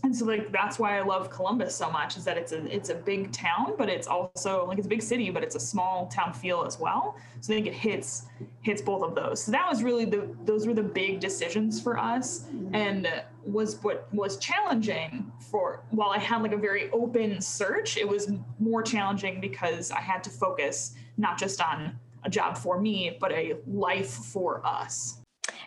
[0.04, 2.88] and so like that's why I love Columbus so much is that it's a it's
[2.88, 6.06] a big town, but it's also like it's a big city, but it's a small
[6.06, 7.16] town feel as well.
[7.40, 8.26] So I think it hits
[8.62, 9.42] hits both of those.
[9.42, 13.08] So that was really the those were the big decisions for us, and
[13.44, 15.82] was what was challenging for.
[15.90, 20.22] While I had like a very open search, it was more challenging because I had
[20.24, 25.17] to focus not just on a job for me, but a life for us.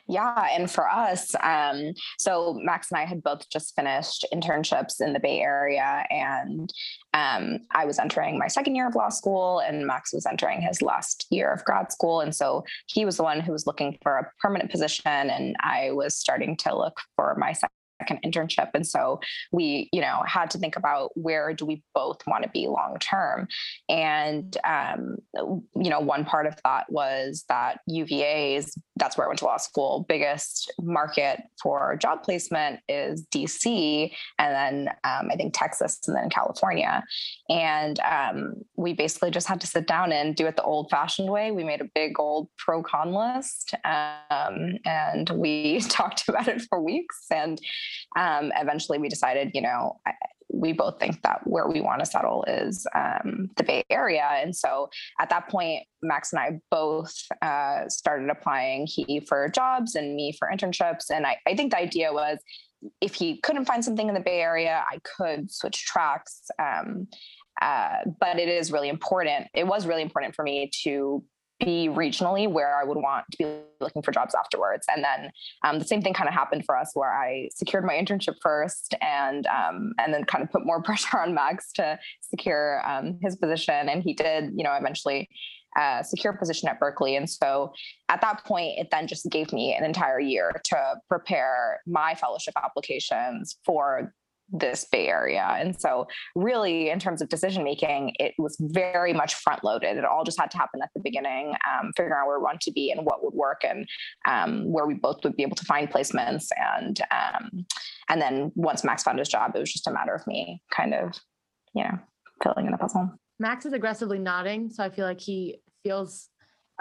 [0.08, 5.13] Yeah, and for us, um, so Max and I had both just finished internships in
[5.13, 6.72] the Bay Area, and
[7.13, 10.82] um, I was entering my second year of law school, and Max was entering his
[10.82, 12.22] last year of grad school.
[12.22, 15.91] And so he was the one who was looking for a permanent position, and I
[15.91, 17.70] was starting to look for my second
[18.09, 18.69] internship.
[18.73, 19.19] And so
[19.51, 22.97] we you know had to think about where do we both want to be long
[22.99, 23.47] term?
[23.89, 29.39] And um, you know one part of that was that uva's that's where i went
[29.39, 30.05] to law school.
[30.07, 36.29] Biggest market for job placement is dc and then um, i think texas and then
[36.29, 37.03] california.
[37.49, 41.29] And um, we basically just had to sit down and do it the old fashioned
[41.29, 41.51] way.
[41.51, 46.81] We made a big old pro con list um, and we talked about it for
[46.81, 47.25] weeks.
[47.31, 47.59] And
[48.17, 50.13] um, eventually we decided, you know, I,
[50.54, 54.27] we both think that where we want to settle is um, the Bay Area.
[54.34, 59.95] And so at that point, Max and I both uh, started applying, he for jobs
[59.95, 61.10] and me for internships.
[61.10, 62.39] And I, I think the idea was
[62.99, 66.49] if he couldn't find something in the Bay Area, I could switch tracks.
[66.60, 67.08] Um,
[67.62, 69.47] uh, but it is really important.
[69.54, 71.23] It was really important for me to
[71.63, 73.45] be regionally where I would want to be
[73.80, 74.86] looking for jobs afterwards.
[74.93, 75.32] And then
[75.63, 78.95] um, the same thing kind of happened for us where I secured my internship first
[79.02, 83.36] and um, and then kind of put more pressure on Max to secure um, his
[83.36, 83.89] position.
[83.89, 85.30] And he did, you know, eventually
[85.80, 87.15] uh, secure position at Berkeley.
[87.15, 87.71] And so
[88.10, 92.54] at that point, it then just gave me an entire year to prepare my fellowship
[92.62, 94.13] applications for
[94.51, 95.55] this Bay Area.
[95.57, 99.97] And so, really, in terms of decision making, it was very much front loaded.
[99.97, 102.61] It all just had to happen at the beginning, um, figuring out where we want
[102.61, 103.87] to be and what would work, and
[104.27, 106.47] um, where we both would be able to find placements.
[106.57, 107.65] And um,
[108.09, 110.93] and then once Max found his job, it was just a matter of me kind
[110.93, 111.13] of,
[111.73, 111.97] you know,
[112.43, 113.09] filling in the puzzle.
[113.39, 116.29] Max is aggressively nodding, so I feel like he feels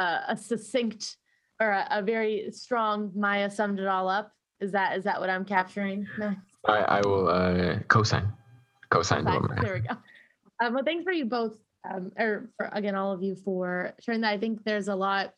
[0.00, 1.16] uh, a succinct
[1.60, 4.32] or a, a very strong Maya summed it all up.
[4.60, 6.06] Is that is that what I'm capturing?
[6.66, 8.32] I, I will uh, co-sign.
[8.90, 9.24] Co-sign.
[9.24, 9.96] There we go.
[10.60, 11.56] Um, well, thanks for you both,
[11.88, 14.32] um, or for again all of you for sharing that.
[14.32, 15.32] I think there's a lot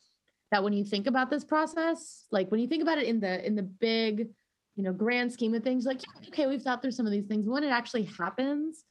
[0.51, 3.45] that when you think about this process, like when you think about it in the
[3.47, 4.29] in the big,
[4.75, 7.47] you know, grand scheme of things, like okay, we've thought through some of these things.
[7.47, 8.85] When it actually happens,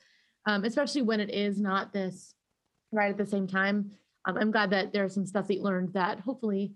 [0.46, 2.34] um, especially when it is not this
[2.94, 3.92] right at the same time,
[4.26, 6.74] um, I'm glad that there's some stuff that you learned that hopefully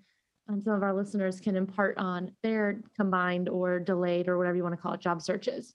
[0.48, 4.64] um, some of our listeners can impart on their combined or delayed or whatever you
[4.64, 5.74] want to call it job searches.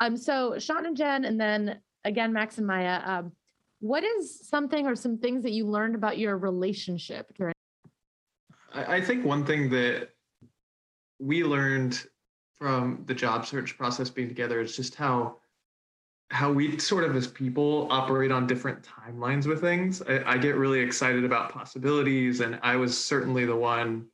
[0.00, 3.32] Um, so Sean and Jen, and then again Max and Maya, um,
[3.80, 7.54] what is something or some things that you learned about your relationship during?
[8.72, 10.10] I think one thing that
[11.18, 12.04] we learned
[12.58, 15.36] from the job search process being together is just how
[16.30, 20.02] how we sort of as people operate on different timelines with things.
[20.02, 24.06] I, I, get really excited about possibilities, and I was certainly the one,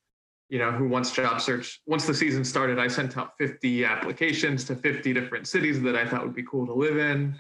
[0.49, 4.65] you know, who once job search once the season started, I sent out 50 applications
[4.65, 7.35] to 50 different cities that I thought would be cool to live in,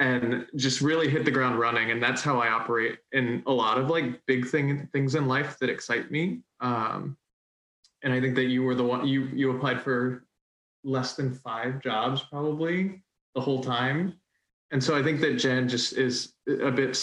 [0.00, 1.92] and just really hit the ground running.
[1.92, 5.56] And that's how I operate in a lot of like big thing things in life
[5.60, 6.40] that excite me.
[6.60, 7.16] Um,
[8.02, 10.24] and I think that you were the one you you applied for
[10.82, 13.03] less than five jobs probably
[13.34, 14.14] the whole time.
[14.70, 16.98] And so I think that Jen just is a bit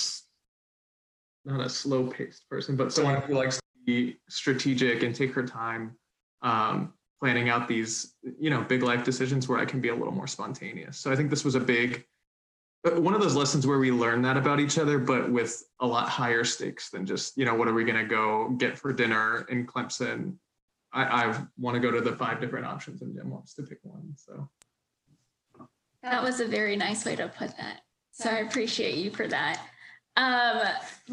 [1.45, 5.45] not a slow paced person, but someone who likes to be strategic and take her
[5.45, 5.95] time.
[6.41, 10.13] Um, planning out these you know big life decisions where I can be a little
[10.13, 10.97] more spontaneous.
[10.97, 12.03] So I think this was a big
[12.85, 15.85] uh, one of those lessons where we learn that about each other, but with a
[15.85, 18.91] lot higher stakes than just you know what are we going to go get for
[18.91, 20.35] dinner in Clemson.
[20.93, 23.79] I, I want to go to the five different options, and Jen wants to pick
[23.83, 24.13] one.
[24.15, 24.49] So
[26.03, 27.81] That was a very nice way to put that.
[28.11, 29.61] So I appreciate you for that.
[30.17, 30.61] Um,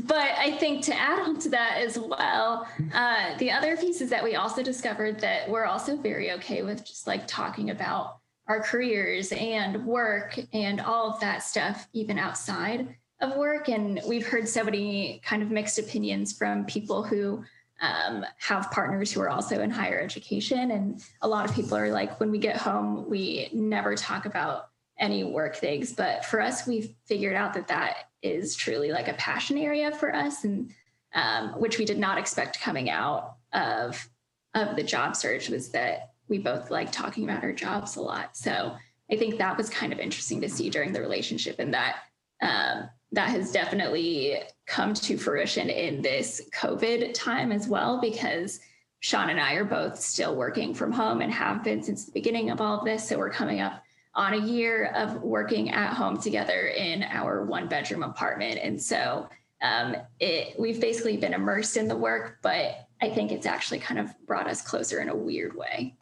[0.05, 4.11] but I think to add on to that as well, uh, the other piece is
[4.11, 8.61] that we also discovered that we're also very okay with just like talking about our
[8.61, 13.69] careers and work and all of that stuff, even outside of work.
[13.69, 17.45] And we've heard so many kind of mixed opinions from people who
[17.81, 20.73] um, have partners who are also in higher education.
[20.73, 24.68] And a lot of people are like, when we get home, we never talk about
[24.99, 25.93] any work things.
[25.93, 30.15] But for us, we've figured out that that is truly like a passion area for
[30.15, 30.71] us, and
[31.15, 34.09] um, which we did not expect coming out of
[34.55, 38.37] of the job search was that we both like talking about our jobs a lot.
[38.37, 38.75] So
[39.11, 41.97] I think that was kind of interesting to see during the relationship, and that
[42.43, 48.61] um, that has definitely come to fruition in this COVID time as well, because
[49.01, 52.51] Sean and I are both still working from home and have been since the beginning
[52.51, 53.09] of all of this.
[53.09, 53.83] So we're coming up
[54.19, 58.59] on a year of working at home together in our one bedroom apartment.
[58.61, 59.29] And so
[59.63, 64.01] um, it, we've basically been immersed in the work, but I think it's actually kind
[64.01, 65.95] of brought us closer in a weird way.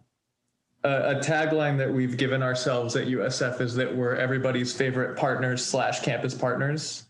[0.82, 6.00] a tagline that we've given ourselves at USF is that we're everybody's favorite partners slash
[6.00, 7.04] campus partners.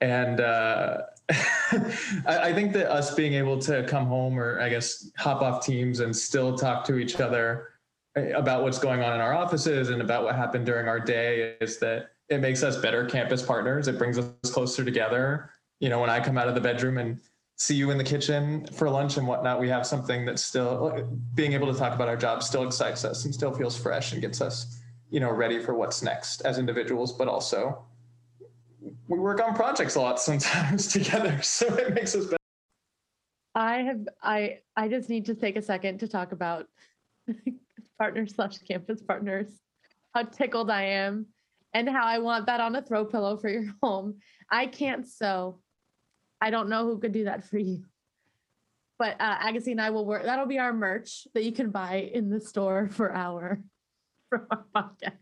[0.00, 5.10] And uh, I, I think that us being able to come home or I guess
[5.18, 7.70] hop off teams and still talk to each other
[8.16, 11.78] about what's going on in our offices and about what happened during our day is
[11.78, 13.88] that it makes us better campus partners.
[13.88, 15.50] It brings us closer together.
[15.80, 17.20] You know, when I come out of the bedroom and
[17.56, 21.52] see you in the kitchen for lunch and whatnot, we have something that's still being
[21.52, 24.40] able to talk about our job still excites us and still feels fresh and gets
[24.40, 27.84] us, you know, ready for what's next as individuals, but also
[29.08, 31.40] we work on projects a lot sometimes together.
[31.42, 32.36] So it makes us better.
[33.54, 36.66] I have I I just need to take a second to talk about
[37.98, 39.48] partners slash campus partners,
[40.14, 41.26] how tickled I am,
[41.74, 44.18] and how I want that on a throw pillow for your home.
[44.50, 45.60] I can't sew.
[46.40, 47.84] I don't know who could do that for you.
[48.98, 50.24] But uh, Agassy and I will work.
[50.24, 53.60] That'll be our merch that you can buy in the store for our
[54.30, 55.18] for our podcast.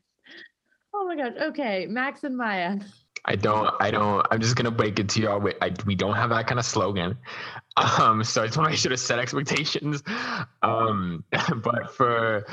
[0.95, 1.33] Oh my gosh.
[1.49, 2.79] Okay, Max and Maya.
[3.25, 3.75] I don't.
[3.81, 4.27] I don't.
[4.31, 5.41] I'm just gonna break it to y'all.
[5.41, 7.17] We, I, we don't have that kind of slogan.
[7.77, 10.03] Um, so I just want to make sure to set expectations.
[10.63, 11.25] Um,
[11.57, 12.47] but for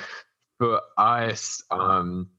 [0.59, 2.29] for us, um,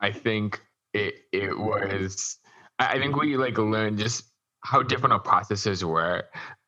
[0.00, 0.60] I think
[0.92, 2.38] it it was.
[2.78, 4.24] I, I think we like learned just
[4.60, 6.24] how different our processes were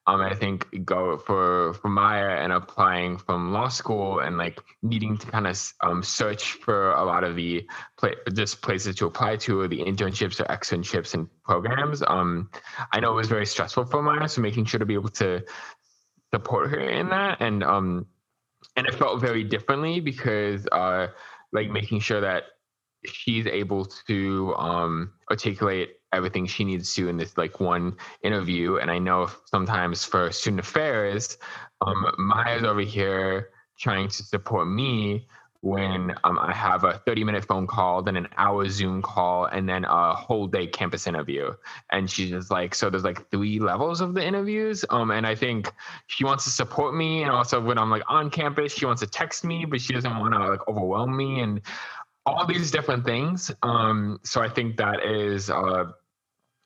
[0.06, 5.16] um, I think go for for Maya and applying from law school and like needing
[5.18, 7.66] to kind of um, search for a lot of the
[7.98, 12.02] pla- just places to apply to or the internships or externships and programs.
[12.06, 12.50] Um,
[12.92, 15.42] I know it was very stressful for Maya, so making sure to be able to
[16.34, 18.06] support her in that and um
[18.76, 21.06] and it felt very differently because uh
[21.52, 22.44] like making sure that
[23.04, 28.76] she's able to um articulate everything she needs to in this like one interview.
[28.76, 31.38] And I know sometimes for student affairs,
[31.80, 35.26] um, Maya's over here trying to support me
[35.60, 39.68] when um, I have a 30 minute phone call, then an hour Zoom call, and
[39.68, 41.52] then a whole day campus interview.
[41.90, 44.84] And she's just like, so there's like three levels of the interviews.
[44.90, 45.72] Um, and I think
[46.06, 47.22] she wants to support me.
[47.22, 50.16] And also when I'm like on campus, she wants to text me, but she doesn't
[50.16, 51.60] want to like overwhelm me and
[52.26, 53.50] all these different things.
[53.62, 55.86] Um, so I think that is uh,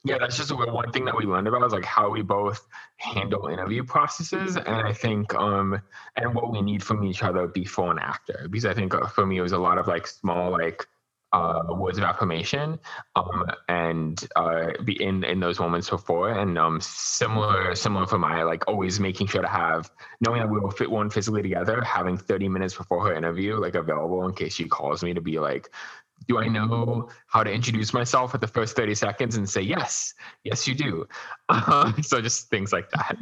[0.05, 3.49] yeah, that's just one thing that we learned about is like how we both handle
[3.49, 5.81] interview processes, and I think um
[6.17, 8.47] and what we need from each other before and after.
[8.49, 10.87] Because I think uh, for me it was a lot of like small like
[11.33, 12.79] uh, words of affirmation
[13.15, 18.43] um, and uh, be in in those moments before and um, similar similar for my
[18.43, 22.17] like always making sure to have knowing that we will fit one physically together having
[22.17, 25.71] 30 minutes before her interview like available in case she calls me to be like
[26.31, 30.15] do I know how to introduce myself at the first 30 seconds and say, yes,
[30.45, 31.07] yes, you do?
[32.03, 33.17] So just things like that.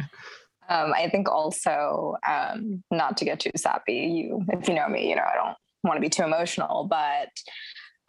[0.68, 5.08] Um, I think also, um, not to get too sappy, you, if you know me,
[5.08, 7.30] you know, I don't want to be too emotional, but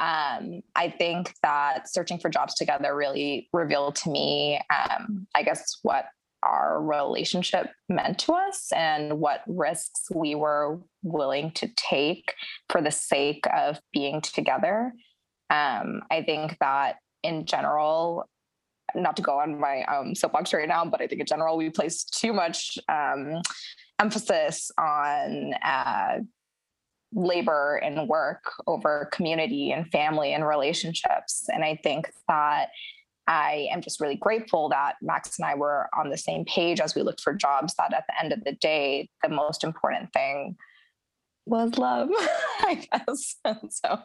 [0.01, 5.79] um, I think that searching for jobs together really revealed to me, um, I guess,
[5.81, 6.05] what
[6.43, 12.33] our relationship meant to us and what risks we were willing to take
[12.69, 14.93] for the sake of being together.
[15.49, 18.29] Um, I think that in general,
[18.95, 21.69] not to go on my um, soapbox right now, but I think in general, we
[21.69, 23.41] place too much um,
[23.99, 26.19] emphasis on uh,
[27.13, 31.45] labor and work over community and family and relationships.
[31.49, 32.69] And I think that
[33.29, 36.95] I am just really grateful that Max and I were on the same page as
[36.95, 40.57] we looked for jobs, that at the end of the day, the most important thing
[41.45, 43.35] was love, I guess.
[43.45, 43.99] And so,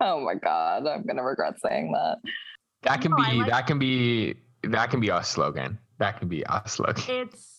[0.00, 2.16] oh my God, I'm going to regret saying that.
[2.84, 5.78] That can No, be like- that can be that can be our slogan.
[5.98, 7.04] That can be our slogan.
[7.08, 7.55] It's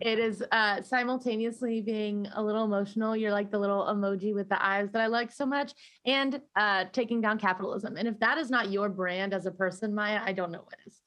[0.00, 3.16] it is uh simultaneously being a little emotional.
[3.16, 5.72] You're like the little emoji with the eyes that I like so much,
[6.04, 7.96] and uh taking down capitalism.
[7.96, 10.76] And if that is not your brand as a person, Maya, I don't know what
[10.86, 11.00] is.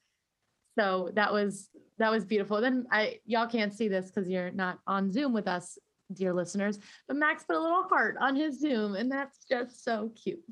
[0.78, 2.60] So that was that was beautiful.
[2.60, 5.78] Then I y'all can't see this because you're not on Zoom with us,
[6.12, 6.78] dear listeners.
[7.08, 10.44] But Max put a little heart on his Zoom, and that's just so cute.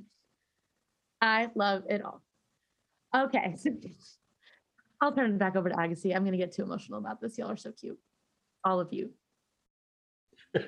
[1.21, 2.23] I love it all.
[3.15, 3.57] Okay.
[5.05, 6.15] I'll turn it back over to Agassy.
[6.15, 7.37] I'm going to get too emotional about this.
[7.37, 7.99] Y'all are so cute.
[8.65, 9.11] All of you.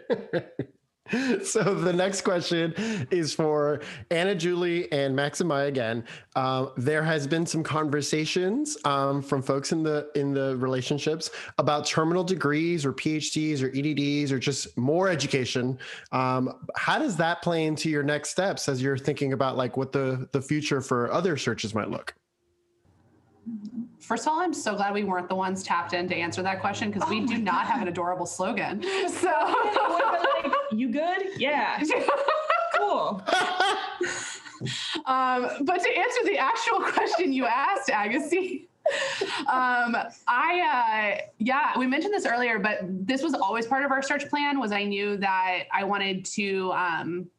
[1.43, 2.75] so the next question
[3.11, 3.81] is for
[4.11, 6.05] Anna Julie and Max and Maya again.
[6.35, 11.87] Um, there has been some conversations um, from folks in the in the relationships about
[11.87, 15.79] terminal degrees or PhDs or EDDs or just more education.
[16.13, 19.93] Um, how does that play into your next steps as you're thinking about like what
[19.93, 22.15] the the future for other searches might look?
[24.01, 26.61] First of all, I'm so glad we weren't the ones tapped in to answer that
[26.61, 28.83] question because we do not have an adorable slogan.
[29.09, 31.39] So, like, you good?
[31.39, 31.83] Yeah.
[32.79, 33.23] Cool.
[35.07, 38.69] um, but to answer the actual question you asked, Agassy,
[39.47, 39.97] um,
[40.29, 44.29] I, uh, yeah, we mentioned this earlier, but this was always part of our search
[44.29, 44.61] plan.
[44.61, 46.73] Was I knew that I wanted to.
[46.73, 47.31] Um,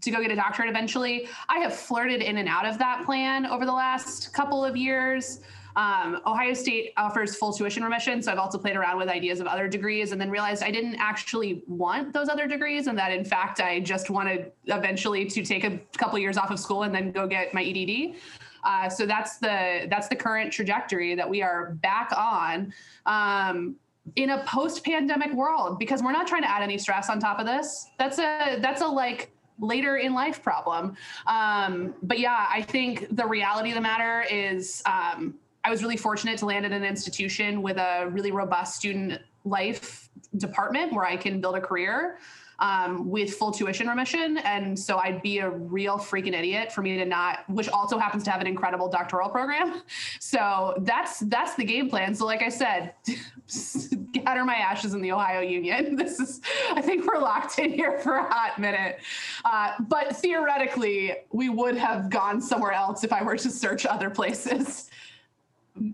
[0.00, 1.28] to go get a doctorate eventually.
[1.48, 5.40] I have flirted in and out of that plan over the last couple of years.
[5.76, 9.46] Um, Ohio State offers full tuition remission, so I've also played around with ideas of
[9.46, 13.24] other degrees and then realized I didn't actually want those other degrees and that in
[13.24, 17.12] fact I just wanted eventually to take a couple years off of school and then
[17.12, 18.16] go get my EDD.
[18.64, 22.72] Uh, so that's the that's the current trajectory that we are back on.
[23.06, 23.76] Um,
[24.16, 27.44] in a post-pandemic world because we're not trying to add any stress on top of
[27.44, 29.30] this that's a that's a like
[29.60, 30.96] later in life problem.
[31.26, 35.34] Um, but yeah, I think the reality of the matter is um,
[35.64, 40.08] I was really fortunate to land at an institution with a really robust student life
[40.36, 42.18] department where I can build a career
[42.58, 44.38] um, with full tuition remission.
[44.38, 48.24] And so I'd be a real freaking idiot for me to not, which also happens
[48.24, 49.82] to have an incredible doctoral program.
[50.20, 52.14] So that's that's the game plan.
[52.14, 52.94] So like I said,
[53.46, 55.96] scatter my ashes in the Ohio Union.
[56.08, 56.40] This is,
[56.70, 59.00] I think we're locked in here for a hot minute.
[59.44, 64.10] Uh, but theoretically, we would have gone somewhere else if I were to search other
[64.10, 64.90] places.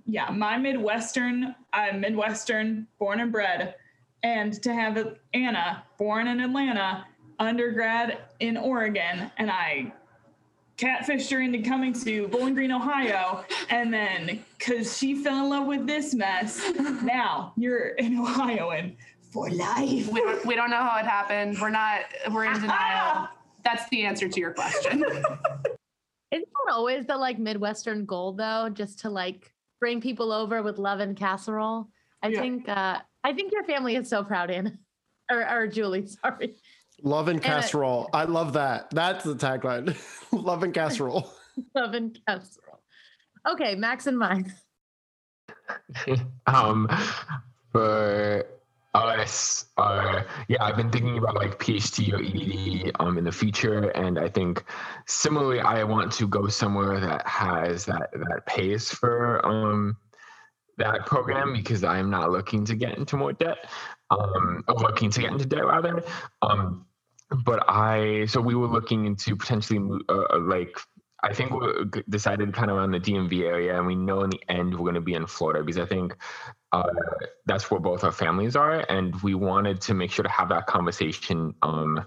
[0.06, 3.76] yeah, my Midwestern, I'm Midwestern, born and bred,
[4.24, 7.06] and to have Anna, born in Atlanta,
[7.38, 9.92] undergrad in Oregon, and I
[10.78, 15.66] catfished her into coming to Bowling Green, Ohio, and then because she fell in love
[15.66, 16.72] with this mess,
[17.02, 18.96] now you're an Ohioan
[19.30, 20.08] for life.
[20.10, 21.58] We don't, we don't know how it happened.
[21.60, 22.00] We're not,
[22.32, 23.28] we're in denial.
[23.64, 25.02] That's the answer to your question.
[26.30, 28.68] Isn't that always the like Midwestern goal though?
[28.72, 31.88] Just to like bring people over with love and casserole.
[32.22, 32.40] I Yeah.
[32.40, 34.72] think uh I think your family is so proud, Anna.
[35.32, 36.54] Or, or Julie, sorry.
[37.02, 38.08] Love and And I- casserole.
[38.12, 38.90] I love that.
[38.90, 39.96] That's the tagline.
[40.32, 41.32] Love and casserole.
[41.74, 42.82] Love and casserole.
[43.48, 44.52] Okay, Max and mine.
[46.46, 46.88] um,
[47.72, 48.44] for
[48.94, 53.88] us, uh, yeah, I've been thinking about like PhD or EDD um, in the future,
[53.90, 54.64] and I think
[55.06, 59.96] similarly, I want to go somewhere that has that that pays for um,
[60.78, 63.68] that program because I'm not looking to get into more debt,
[64.10, 66.02] um, looking to get into debt rather.
[66.42, 66.86] Um,
[67.44, 70.78] but I, so we were looking into potentially uh, uh, like
[71.24, 74.40] I think we decided kind of around the DMV area, and we know in the
[74.48, 76.14] end we're going to be in Florida because I think
[76.72, 76.90] uh,
[77.46, 80.66] that's where both our families are, and we wanted to make sure to have that
[80.66, 81.54] conversation.
[81.62, 82.04] Um,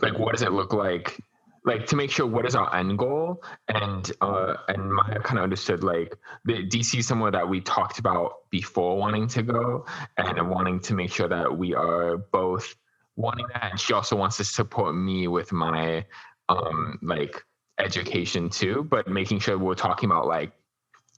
[0.00, 1.18] like, what does it look like?
[1.64, 5.44] Like to make sure what is our end goal, and uh, and Maya kind of
[5.44, 9.86] understood like the DC somewhere that we talked about before wanting to go,
[10.18, 12.74] and wanting to make sure that we are both
[13.16, 16.04] wanting that, and she also wants to support me with my
[16.50, 17.42] um like
[17.78, 20.52] education too, but making sure we're talking about like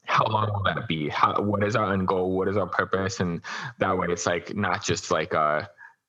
[0.04, 1.08] how long will that be?
[1.08, 2.36] How what is our end goal?
[2.36, 3.20] What is our purpose?
[3.20, 3.40] And
[3.78, 5.62] that way it's like not just like uh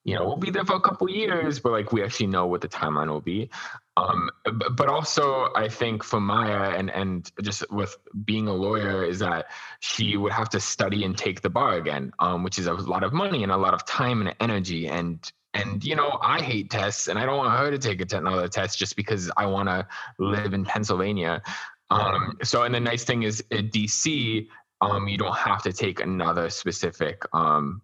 [0.04, 2.62] you know, we'll be there for a couple years, but like we actually know what
[2.62, 3.50] the timeline will be.
[3.98, 4.30] Um,
[4.76, 9.48] but also I think for Maya and and just with being a lawyer is that
[9.80, 13.04] she would have to study and take the bar again, um, which is a lot
[13.04, 16.70] of money and a lot of time and energy and and you know, I hate
[16.70, 19.88] tests, and I don't want her to take another test just because I want to
[20.20, 21.42] live in Pennsylvania.
[21.90, 24.48] Um, so, and the nice thing is at DC,
[24.82, 27.82] um, you don't have to take another specific um,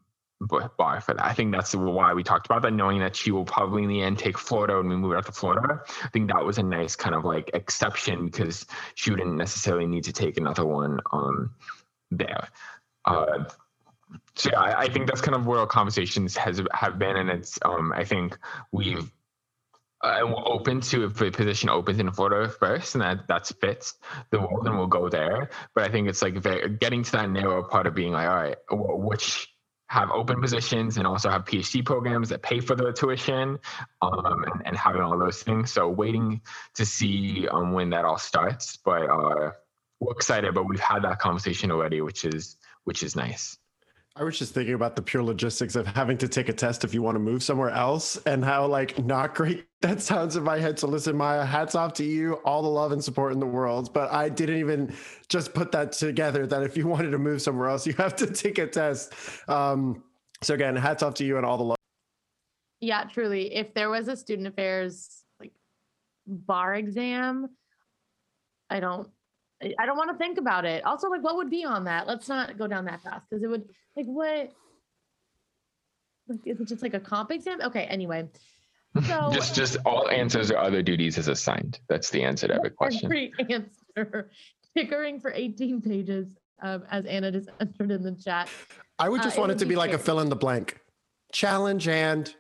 [0.48, 1.26] bar for that.
[1.26, 4.02] I think that's why we talked about that, knowing that she will probably in the
[4.02, 5.82] end take Florida when we move out to Florida.
[6.04, 8.66] I think that was a nice kind of like exception because
[8.96, 11.56] she wouldn't necessarily need to take another one um,
[12.12, 12.48] there.
[13.06, 13.46] Uh,
[14.36, 17.30] so yeah, I, I, think that's kind of where our conversations has have been, and
[17.30, 18.38] it's um, I think
[18.72, 19.12] we've
[20.04, 23.96] uh, open to if the position opens in Florida first, and that that fits
[24.32, 25.50] the world, then we'll go there.
[25.74, 26.42] But I think it's like
[26.80, 29.48] getting to that narrow part of being like, all right, which
[29.94, 33.60] have open positions and also have PhD programs that pay for the tuition
[34.02, 35.72] um, and, and, having all those things.
[35.72, 36.42] So waiting
[36.74, 39.52] to see um, when that all starts, but uh,
[40.00, 40.56] we're excited.
[40.56, 43.60] But we've had that conversation already, which is which is nice.
[44.16, 46.94] I was just thinking about the pure logistics of having to take a test if
[46.94, 50.60] you want to move somewhere else and how like not great that sounds in my
[50.60, 50.78] head.
[50.78, 53.92] So listen, Maya, hats off to you, all the love and support in the world.
[53.92, 54.94] But I didn't even
[55.30, 58.28] just put that together that if you wanted to move somewhere else, you have to
[58.28, 59.14] take a test.
[59.50, 60.04] Um,
[60.44, 61.78] so again, hats off to you and all the love.
[62.82, 63.54] Yeah, truly.
[63.56, 65.54] If there was a student affairs like
[66.28, 67.50] bar exam,
[68.70, 69.10] I don't
[69.80, 70.86] I don't want to think about it.
[70.86, 72.08] Also, like, what would be on that?
[72.08, 74.52] Let's not go down that path because it would, like, what?
[76.28, 77.60] Like, is it just like a comp exam?
[77.62, 77.84] Okay.
[77.84, 78.30] Anyway,
[79.08, 81.80] so just just all answers or other duties is assigned.
[81.90, 83.06] That's the answer to every question.
[83.06, 84.30] Every answer.
[84.76, 88.50] Tickering for 18 pages, um, as Anna just entered in the chat.
[88.98, 90.36] I would just uh, want it, it to be, be like a fill in the
[90.36, 90.80] blank,
[91.32, 92.34] challenge and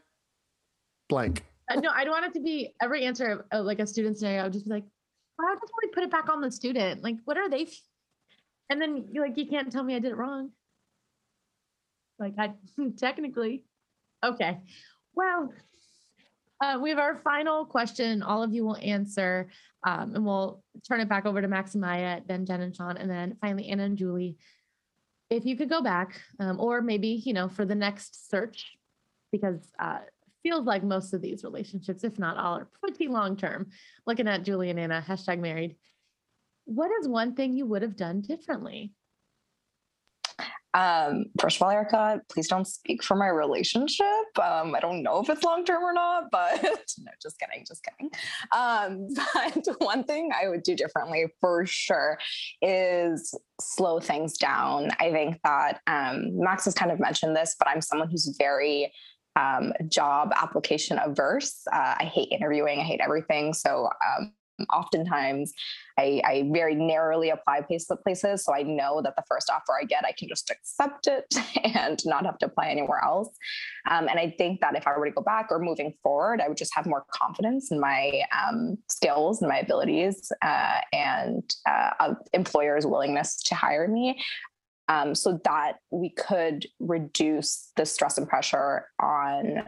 [1.09, 1.43] blank.
[1.69, 4.41] Uh, no, I don't want it to be every answer uh, like a student scenario.
[4.41, 4.85] I would just be like,
[5.39, 7.03] I just want to put it back on the student.
[7.03, 7.63] Like, what are they?
[7.63, 7.81] F-?
[8.69, 10.51] And then you're like you can't tell me I did it wrong.
[12.19, 12.53] Like I
[12.97, 13.63] technically,
[14.23, 14.59] okay.
[15.15, 15.53] Well,
[16.61, 18.23] uh, we have our final question.
[18.23, 19.49] All of you will answer,
[19.85, 22.97] um, and we'll turn it back over to Max and Maya, then Jen and Sean,
[22.97, 24.37] and then finally Anna and Julie.
[25.29, 28.77] If you could go back, um, or maybe you know for the next search,
[29.31, 29.99] because uh,
[30.43, 33.67] feels like most of these relationships, if not all, are pretty long term.
[34.05, 35.77] Looking at Julie and Anna, hashtag married.
[36.65, 38.93] What is one thing you would have done differently?
[40.75, 44.07] Um, first of all, Erica, please don't speak for my relationship.
[44.41, 47.83] Um, I don't know if it's long term or not, but no, just kidding, just
[47.83, 48.09] kidding.
[48.55, 49.07] Um,
[49.65, 52.17] but one thing I would do differently for sure
[52.61, 54.89] is slow things down.
[54.99, 58.91] I think that um, Max has kind of mentioned this, but I'm someone who's very
[59.35, 61.61] um, job application averse.
[61.71, 62.79] Uh, I hate interviewing.
[62.79, 63.53] I hate everything.
[63.53, 64.33] So um,
[64.71, 65.53] oftentimes
[65.97, 68.43] I, I, very narrowly apply places.
[68.43, 71.25] So I know that the first offer I get, I can just accept it
[71.75, 73.29] and not have to apply anywhere else.
[73.89, 76.47] Um, and I think that if I were to go back or moving forward, I
[76.47, 82.13] would just have more confidence in my um, skills and my abilities uh, and uh,
[82.33, 84.19] employers' willingness to hire me
[84.93, 89.63] um, so that we could reduce the stress and pressure on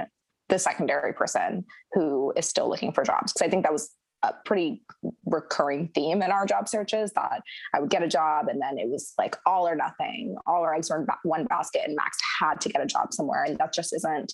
[0.49, 3.33] the secondary person who is still looking for jobs.
[3.33, 3.89] Because I think that was
[4.21, 4.83] a pretty
[5.25, 7.41] recurring theme in our job searches that
[7.73, 10.75] I would get a job and then it was like all or nothing, all our
[10.75, 13.43] eggs were in one basket, and Max had to get a job somewhere.
[13.45, 14.33] And that just isn't,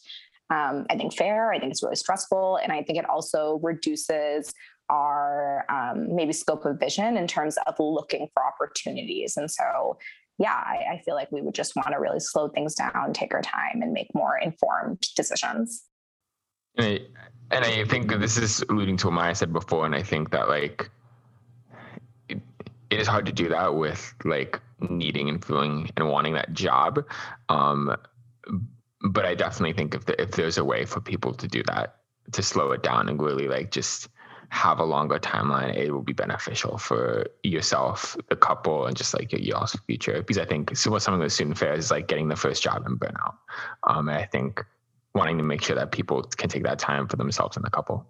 [0.50, 1.54] um, I think, fair.
[1.54, 2.58] I think it's really stressful.
[2.62, 4.52] And I think it also reduces
[4.90, 9.38] our um, maybe scope of vision in terms of looking for opportunities.
[9.38, 9.98] And so
[10.42, 13.32] yeah, I, I feel like we would just want to really slow things down, take
[13.32, 15.84] our time, and make more informed decisions.
[16.78, 17.00] And I,
[17.56, 20.50] and I think this is alluding to what Maya said before, and I think that
[20.50, 20.90] like
[22.28, 22.40] it,
[22.90, 27.06] it is hard to do that with like needing and feeling and wanting that job.
[27.50, 27.96] Um,
[29.02, 31.98] but I definitely think if the, if there's a way for people to do that,
[32.32, 34.10] to slow it down and really like just
[34.52, 39.32] have a longer timeline, it will be beneficial for yourself, the couple, and just like
[39.32, 40.18] your all's future.
[40.18, 42.86] Because I think so what something with student affairs is like getting the first job
[42.86, 43.36] and burnout.
[43.84, 44.64] Um, and I think
[45.16, 48.06] wanting to make sure that people can take that time for themselves and the couple.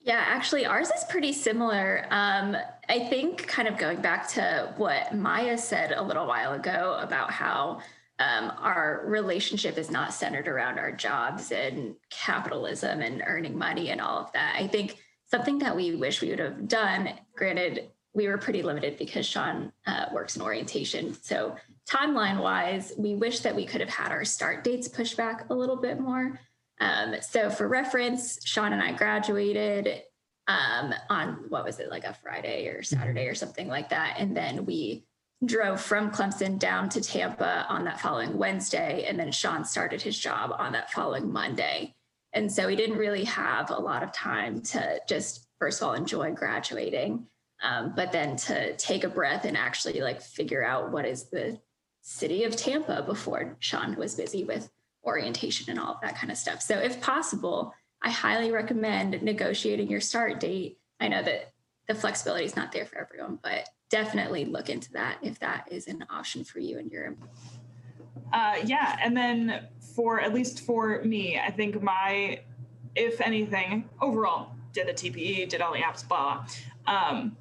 [0.00, 2.06] Yeah, actually, ours is pretty similar.
[2.10, 2.56] Um,
[2.88, 7.30] I think, kind of going back to what Maya said a little while ago about
[7.30, 7.80] how
[8.18, 14.00] um, our relationship is not centered around our jobs and capitalism and earning money and
[14.00, 14.56] all of that.
[14.58, 14.96] I think
[15.30, 17.10] something that we wish we would have done.
[17.36, 21.14] Granted, we were pretty limited because Sean uh, works in orientation.
[21.22, 21.56] So,
[21.88, 25.54] timeline wise, we wish that we could have had our start dates pushed back a
[25.54, 26.38] little bit more.
[26.80, 30.02] Um, so, for reference, Sean and I graduated
[30.48, 34.16] um, on what was it, like a Friday or Saturday or something like that.
[34.18, 35.04] And then we
[35.44, 39.04] drove from Clemson down to Tampa on that following Wednesday.
[39.06, 41.94] And then Sean started his job on that following Monday.
[42.32, 45.94] And so we didn't really have a lot of time to just, first of all,
[45.94, 47.26] enjoy graduating,
[47.62, 51.58] um, but then to take a breath and actually like figure out what is the
[52.02, 54.70] city of Tampa before Sean was busy with
[55.04, 56.60] orientation and all of that kind of stuff.
[56.60, 60.78] So if possible, I highly recommend negotiating your start date.
[61.00, 61.52] I know that
[61.88, 65.86] the flexibility is not there for everyone, but definitely look into that if that is
[65.86, 67.16] an option for you and your
[68.32, 69.66] Uh, yeah, and then
[69.98, 72.38] for at least for me, I think my,
[72.94, 76.44] if anything, overall did the TPE, did all the apps, blah.
[76.86, 76.94] blah.
[76.94, 77.36] Um,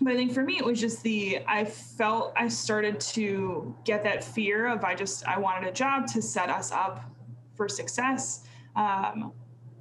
[0.00, 4.02] but I think for me, it was just the I felt I started to get
[4.02, 7.04] that fear of I just I wanted a job to set us up
[7.54, 8.46] for success.
[8.74, 9.30] Um,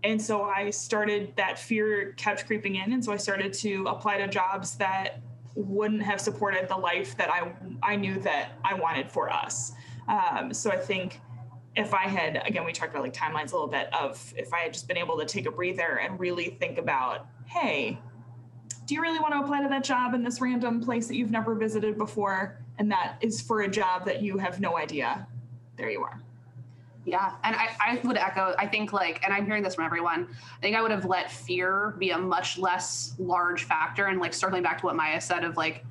[0.04, 4.20] and so I started that fear kept creeping in, and so I started to apply
[4.20, 5.22] to jobs that
[5.56, 7.52] wouldn't have supported the life that I
[7.82, 9.72] I knew that I wanted for us.
[10.08, 11.20] Um, so I think
[11.76, 14.60] if I had again we talked about like timelines a little bit of if I
[14.60, 18.00] had just been able to take a breather and really think about hey
[18.86, 21.32] do you really want to apply to that job in this random place that you've
[21.32, 25.28] never visited before and that is for a job that you have no idea
[25.78, 26.22] there you are
[27.06, 28.54] Yeah, and I, I would echo.
[28.60, 30.28] I think like, and I'm hearing this from everyone.
[30.58, 34.34] I think I would have let fear be a much less large factor, and like
[34.34, 35.84] circling back to what Maya said of like,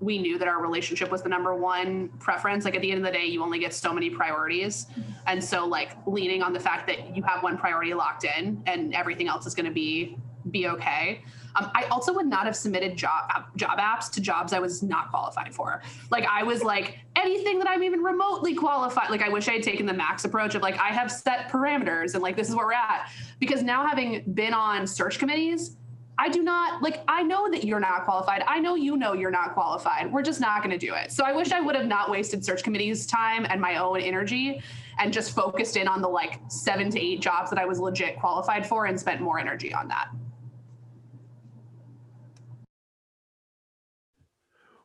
[0.00, 2.64] we knew that our relationship was the number one preference.
[2.64, 4.86] Like at the end of the day, you only get so many priorities,
[5.26, 8.94] and so like leaning on the fact that you have one priority locked in, and
[8.94, 10.16] everything else is going to be
[10.50, 11.22] be okay.
[11.56, 15.10] Um, I also would not have submitted job job apps to jobs I was not
[15.10, 15.82] qualified for.
[16.10, 19.10] Like I was like anything that I'm even remotely qualified.
[19.10, 22.14] Like I wish I had taken the max approach of like I have set parameters
[22.14, 23.10] and like this is where we're at.
[23.40, 25.76] Because now having been on search committees,
[26.18, 28.42] I do not like I know that you're not qualified.
[28.46, 30.10] I know you know you're not qualified.
[30.10, 31.12] We're just not going to do it.
[31.12, 34.62] So I wish I would have not wasted search committees time and my own energy
[34.98, 38.18] and just focused in on the like 7 to 8 jobs that I was legit
[38.18, 40.08] qualified for and spent more energy on that.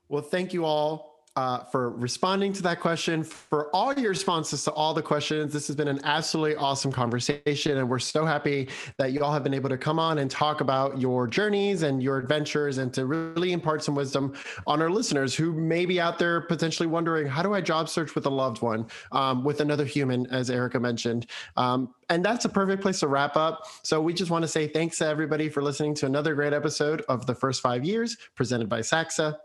[0.09, 4.71] Well, thank you all uh, for responding to that question, for all your responses to
[4.71, 5.53] all the questions.
[5.53, 7.77] This has been an absolutely awesome conversation.
[7.77, 8.67] And we're so happy
[8.97, 12.03] that you all have been able to come on and talk about your journeys and
[12.03, 14.33] your adventures and to really impart some wisdom
[14.67, 18.13] on our listeners who may be out there potentially wondering how do I job search
[18.13, 21.27] with a loved one, um, with another human, as Erica mentioned.
[21.55, 23.67] Um, and that's a perfect place to wrap up.
[23.83, 27.03] So we just want to say thanks to everybody for listening to another great episode
[27.07, 29.37] of The First Five Years presented by SACSA.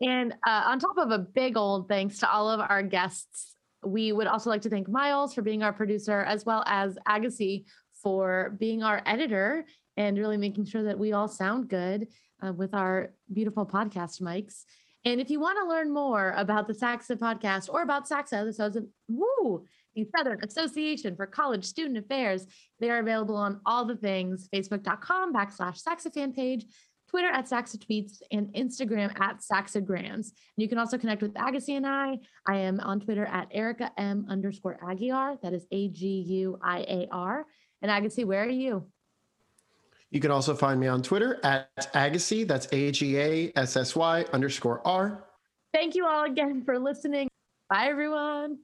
[0.00, 4.12] And uh, on top of a big old thanks to all of our guests, we
[4.12, 7.66] would also like to thank Miles for being our producer, as well as Agassy
[8.02, 9.64] for being our editor
[9.96, 12.08] and really making sure that we all sound good
[12.44, 14.64] uh, with our beautiful podcast mics.
[15.04, 18.52] And if you want to learn more about the SACSA podcast or about SACSA, the
[18.52, 22.46] Southern, woo, the Southern Association for College Student Affairs,
[22.78, 25.82] they are available on all the things facebook.com backslash
[26.12, 26.64] fan page,
[27.08, 30.32] Twitter at SACSA Tweets, and Instagram at Saxagrams.
[30.56, 32.18] You can also connect with Agassy and I.
[32.46, 35.40] I am on Twitter at Erica M underscore Aguiar.
[35.40, 37.46] That is A G U I A R.
[37.82, 38.86] And Agassy, where are you?
[40.10, 42.44] You can also find me on Twitter at Agassy.
[42.44, 45.24] That's A G A S S Y underscore R.
[45.72, 47.28] Thank you all again for listening.
[47.68, 48.58] Bye, everyone.